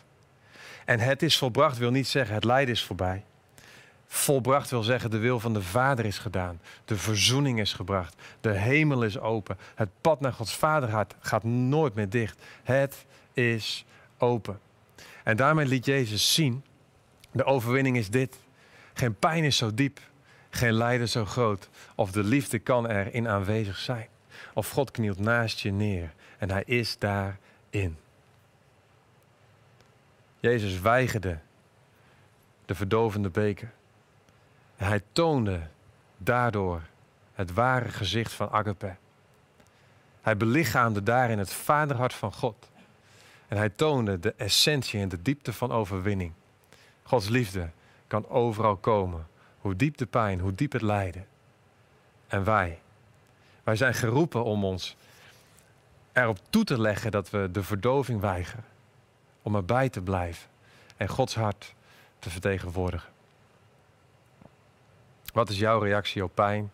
En 0.86 1.00
het 1.00 1.22
is 1.22 1.38
volbracht 1.38 1.78
wil 1.78 1.91
niet 1.91 2.08
zeggen 2.08 2.36
het 2.36 2.44
lijden 2.44 2.74
is 2.74 2.84
voorbij. 2.84 3.24
Volbracht 4.08 4.70
wil 4.70 4.84
zeggen 4.84 5.10
de 5.10 5.17
wil 5.17 5.39
van 5.39 5.54
de 5.54 5.62
Vader 5.62 6.06
is 6.06 6.17
gedaan. 6.17 6.62
De 6.86 6.98
verzoening 6.98 7.60
is 7.60 7.74
gebracht. 7.74 8.15
De 8.41 8.52
hemel 8.52 9.04
is 9.04 9.20
open. 9.20 9.58
Het 9.76 9.89
pad 10.02 10.20
naar 10.20 10.34
Gods 10.34 10.56
Vaderhart 10.56 11.15
gaat 11.20 11.44
nooit 11.44 11.96
meer 11.96 12.10
dicht. 12.10 12.41
Het 12.63 13.06
is 13.34 13.86
open. 14.17 14.60
En 15.24 15.36
daarmee 15.36 15.65
liet 15.65 15.86
Jezus 15.86 16.34
zien: 16.34 16.63
de 17.32 17.44
overwinning 17.44 17.98
is 17.98 18.10
dit. 18.10 18.38
Geen 19.01 19.15
pijn 19.15 19.43
is 19.43 19.57
zo 19.57 19.73
diep, 19.73 19.99
geen 20.49 20.73
lijden 20.73 21.09
zo 21.09 21.25
groot. 21.25 21.69
Of 21.95 22.11
de 22.11 22.23
liefde 22.23 22.59
kan 22.59 22.87
erin 22.87 23.27
aanwezig 23.27 23.77
zijn. 23.77 24.07
Of 24.53 24.69
God 24.69 24.91
knielt 24.91 25.19
naast 25.19 25.59
je 25.59 25.71
neer 25.71 26.13
en 26.37 26.51
hij 26.51 26.63
is 26.65 26.97
daarin. 26.97 27.97
Jezus 30.39 30.79
weigerde 30.79 31.39
de 32.65 32.75
verdovende 32.75 33.29
beker. 33.29 33.71
Hij 34.75 35.01
toonde 35.11 35.61
daardoor 36.17 36.81
het 37.33 37.53
ware 37.53 37.89
gezicht 37.89 38.33
van 38.33 38.49
agape. 38.49 38.95
Hij 40.21 40.37
belichaamde 40.37 41.03
daarin 41.03 41.39
het 41.39 41.53
vaderhart 41.53 42.13
van 42.13 42.33
God. 42.33 42.69
En 43.47 43.57
hij 43.57 43.69
toonde 43.69 44.19
de 44.19 44.33
essentie 44.37 44.99
en 44.99 45.09
de 45.09 45.21
diepte 45.21 45.53
van 45.53 45.71
overwinning. 45.71 46.33
Gods 47.03 47.29
liefde 47.29 47.69
kan 48.12 48.30
overal 48.30 48.76
komen. 48.76 49.28
Hoe 49.60 49.76
diep 49.76 49.97
de 49.97 50.06
pijn, 50.06 50.39
hoe 50.39 50.56
diep 50.56 50.71
het 50.71 50.82
lijden. 50.82 51.28
En 52.28 52.43
wij, 52.43 52.80
wij 53.63 53.76
zijn 53.76 53.93
geroepen 53.93 54.43
om 54.43 54.65
ons 54.65 54.95
erop 56.12 56.38
toe 56.50 56.63
te 56.63 56.82
leggen 56.82 57.12
dat 57.12 57.30
we 57.30 57.50
de 57.52 57.63
verdoving 57.63 58.21
weigeren. 58.21 58.65
Om 59.41 59.56
erbij 59.56 59.89
te 59.89 60.02
blijven 60.02 60.50
en 60.97 61.08
Gods 61.08 61.36
hart 61.36 61.76
te 62.19 62.30
vertegenwoordigen. 62.30 63.10
Wat 65.34 65.50
is 65.50 65.58
jouw 65.58 65.80
reactie 65.80 66.24
op 66.24 66.36
pijn 66.36 66.71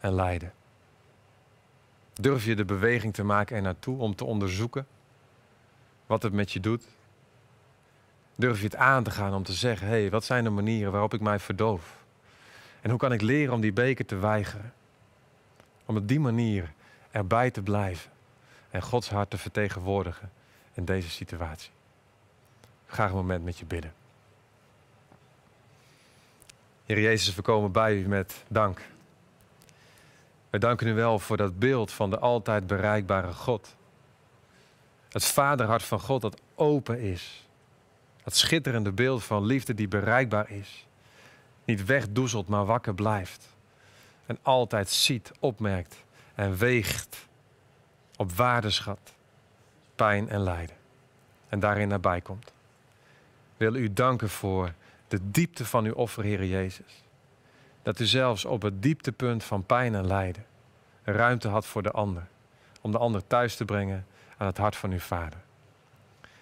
en 0.00 0.12
lijden? 0.12 0.52
Durf 2.12 2.44
je 2.44 2.54
de 2.54 2.64
beweging 2.64 3.14
te 3.14 3.24
maken 3.24 3.56
er 3.56 3.62
naartoe 3.62 3.98
om 3.98 4.14
te 4.14 4.24
onderzoeken 4.24 4.86
wat 6.06 6.22
het 6.22 6.32
met 6.32 6.52
je 6.52 6.60
doet? 6.60 6.86
Durf 8.38 8.58
je 8.58 8.64
het 8.64 8.76
aan 8.76 9.02
te 9.02 9.10
gaan 9.10 9.34
om 9.34 9.42
te 9.42 9.52
zeggen: 9.52 9.86
hé, 9.86 10.00
hey, 10.00 10.10
wat 10.10 10.24
zijn 10.24 10.44
de 10.44 10.50
manieren 10.50 10.92
waarop 10.92 11.14
ik 11.14 11.20
mij 11.20 11.38
verdoof? 11.38 11.96
En 12.80 12.90
hoe 12.90 12.98
kan 12.98 13.12
ik 13.12 13.20
leren 13.20 13.54
om 13.54 13.60
die 13.60 13.72
beker 13.72 14.06
te 14.06 14.16
weigeren? 14.16 14.72
Om 15.84 15.96
op 15.96 16.08
die 16.08 16.20
manier 16.20 16.72
erbij 17.10 17.50
te 17.50 17.62
blijven 17.62 18.10
en 18.70 18.82
Gods 18.82 19.10
hart 19.10 19.30
te 19.30 19.38
vertegenwoordigen 19.38 20.30
in 20.72 20.84
deze 20.84 21.10
situatie. 21.10 21.70
Graag 22.86 23.10
een 23.10 23.16
moment 23.16 23.44
met 23.44 23.58
je 23.58 23.64
bidden. 23.64 23.92
Heer 26.84 27.00
Jezus, 27.00 27.34
we 27.34 27.42
komen 27.42 27.72
bij 27.72 27.96
u 27.96 28.08
met 28.08 28.44
dank. 28.48 28.82
Wij 30.50 30.60
danken 30.60 30.86
u 30.86 30.94
wel 30.94 31.18
voor 31.18 31.36
dat 31.36 31.58
beeld 31.58 31.92
van 31.92 32.10
de 32.10 32.18
altijd 32.18 32.66
bereikbare 32.66 33.32
God. 33.32 33.76
Het 35.08 35.24
vaderhart 35.24 35.82
van 35.82 36.00
God 36.00 36.20
dat 36.20 36.40
open 36.54 37.00
is. 37.00 37.47
Dat 38.28 38.36
schitterende 38.36 38.92
beeld 38.92 39.24
van 39.24 39.44
liefde 39.44 39.74
die 39.74 39.88
bereikbaar 39.88 40.50
is. 40.50 40.86
Niet 41.64 41.84
wegdoezelt, 41.84 42.48
maar 42.48 42.64
wakker 42.64 42.94
blijft. 42.94 43.48
En 44.26 44.38
altijd 44.42 44.88
ziet, 44.88 45.32
opmerkt 45.40 46.04
en 46.34 46.56
weegt 46.56 47.28
op 48.16 48.32
waardeschat, 48.32 49.14
pijn 49.94 50.28
en 50.28 50.40
lijden. 50.40 50.76
En 51.48 51.60
daarin 51.60 51.88
nabij 51.88 52.20
komt. 52.20 52.52
Wil 53.56 53.74
u 53.74 53.92
danken 53.92 54.28
voor 54.28 54.72
de 55.08 55.30
diepte 55.30 55.66
van 55.66 55.84
uw 55.84 55.94
offer, 55.94 56.24
Heer 56.24 56.44
Jezus. 56.44 57.02
Dat 57.82 58.00
u 58.00 58.04
zelfs 58.04 58.44
op 58.44 58.62
het 58.62 58.82
dieptepunt 58.82 59.44
van 59.44 59.64
pijn 59.64 59.94
en 59.94 60.06
lijden 60.06 60.44
ruimte 61.02 61.48
had 61.48 61.66
voor 61.66 61.82
de 61.82 61.90
ander. 61.90 62.26
Om 62.80 62.92
de 62.92 62.98
ander 62.98 63.26
thuis 63.26 63.56
te 63.56 63.64
brengen 63.64 64.06
aan 64.36 64.46
het 64.46 64.58
hart 64.58 64.76
van 64.76 64.90
uw 64.90 64.98
Vader. 64.98 65.38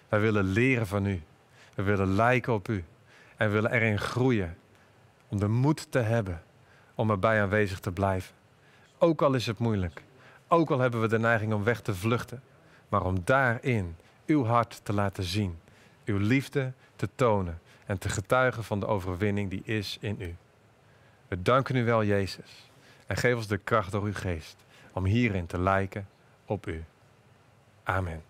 Wij 0.09 0.21
willen 0.21 0.45
leren 0.45 0.87
van 0.87 1.07
u. 1.07 1.23
We 1.77 1.83
willen 1.83 2.15
lijken 2.15 2.53
op 2.53 2.69
u. 2.69 2.85
En 3.37 3.51
willen 3.51 3.73
erin 3.73 3.99
groeien. 3.99 4.57
Om 5.29 5.39
de 5.39 5.49
moed 5.49 5.91
te 5.91 5.99
hebben 5.99 6.43
om 6.95 7.11
erbij 7.11 7.43
aanwezig 7.43 7.81
te 7.81 7.93
blijven. 7.93 8.35
Ook 8.99 9.23
al 9.23 9.35
is 9.35 9.47
het 9.47 9.59
moeilijk. 9.59 10.03
Ook 10.49 10.71
al 10.71 10.79
hebben 10.79 11.01
we 11.01 11.09
de 11.09 11.19
neiging 11.19 11.53
om 11.53 11.65
weg 11.65 11.81
te 11.81 11.95
vluchten. 11.95 12.43
Maar 12.89 13.05
om 13.05 13.21
daarin 13.25 13.97
uw 14.27 14.45
hart 14.45 14.81
te 14.83 14.93
laten 14.93 15.25
zien. 15.25 15.59
Uw 16.05 16.19
liefde 16.19 16.73
te 16.97 17.09
tonen. 17.15 17.61
En 17.87 17.99
te 17.99 18.09
getuigen 18.09 18.65
van 18.65 18.81
de 18.81 18.87
overwinning 18.87 19.51
die 19.51 19.63
is 19.65 19.99
in 20.01 20.17
u. 20.19 20.37
We 21.29 21.43
danken 21.43 21.77
u 21.77 21.85
wel, 21.85 22.05
Jezus. 22.05 22.71
En 23.07 23.17
geef 23.17 23.37
ons 23.37 23.47
de 23.47 23.59
kracht 23.59 23.93
door 23.93 24.03
uw 24.03 24.15
geest 24.15 24.57
om 24.93 25.05
hierin 25.05 25.47
te 25.47 25.59
lijken 25.59 26.09
op 26.47 26.67
u. 26.67 26.85
Amen. 27.83 28.26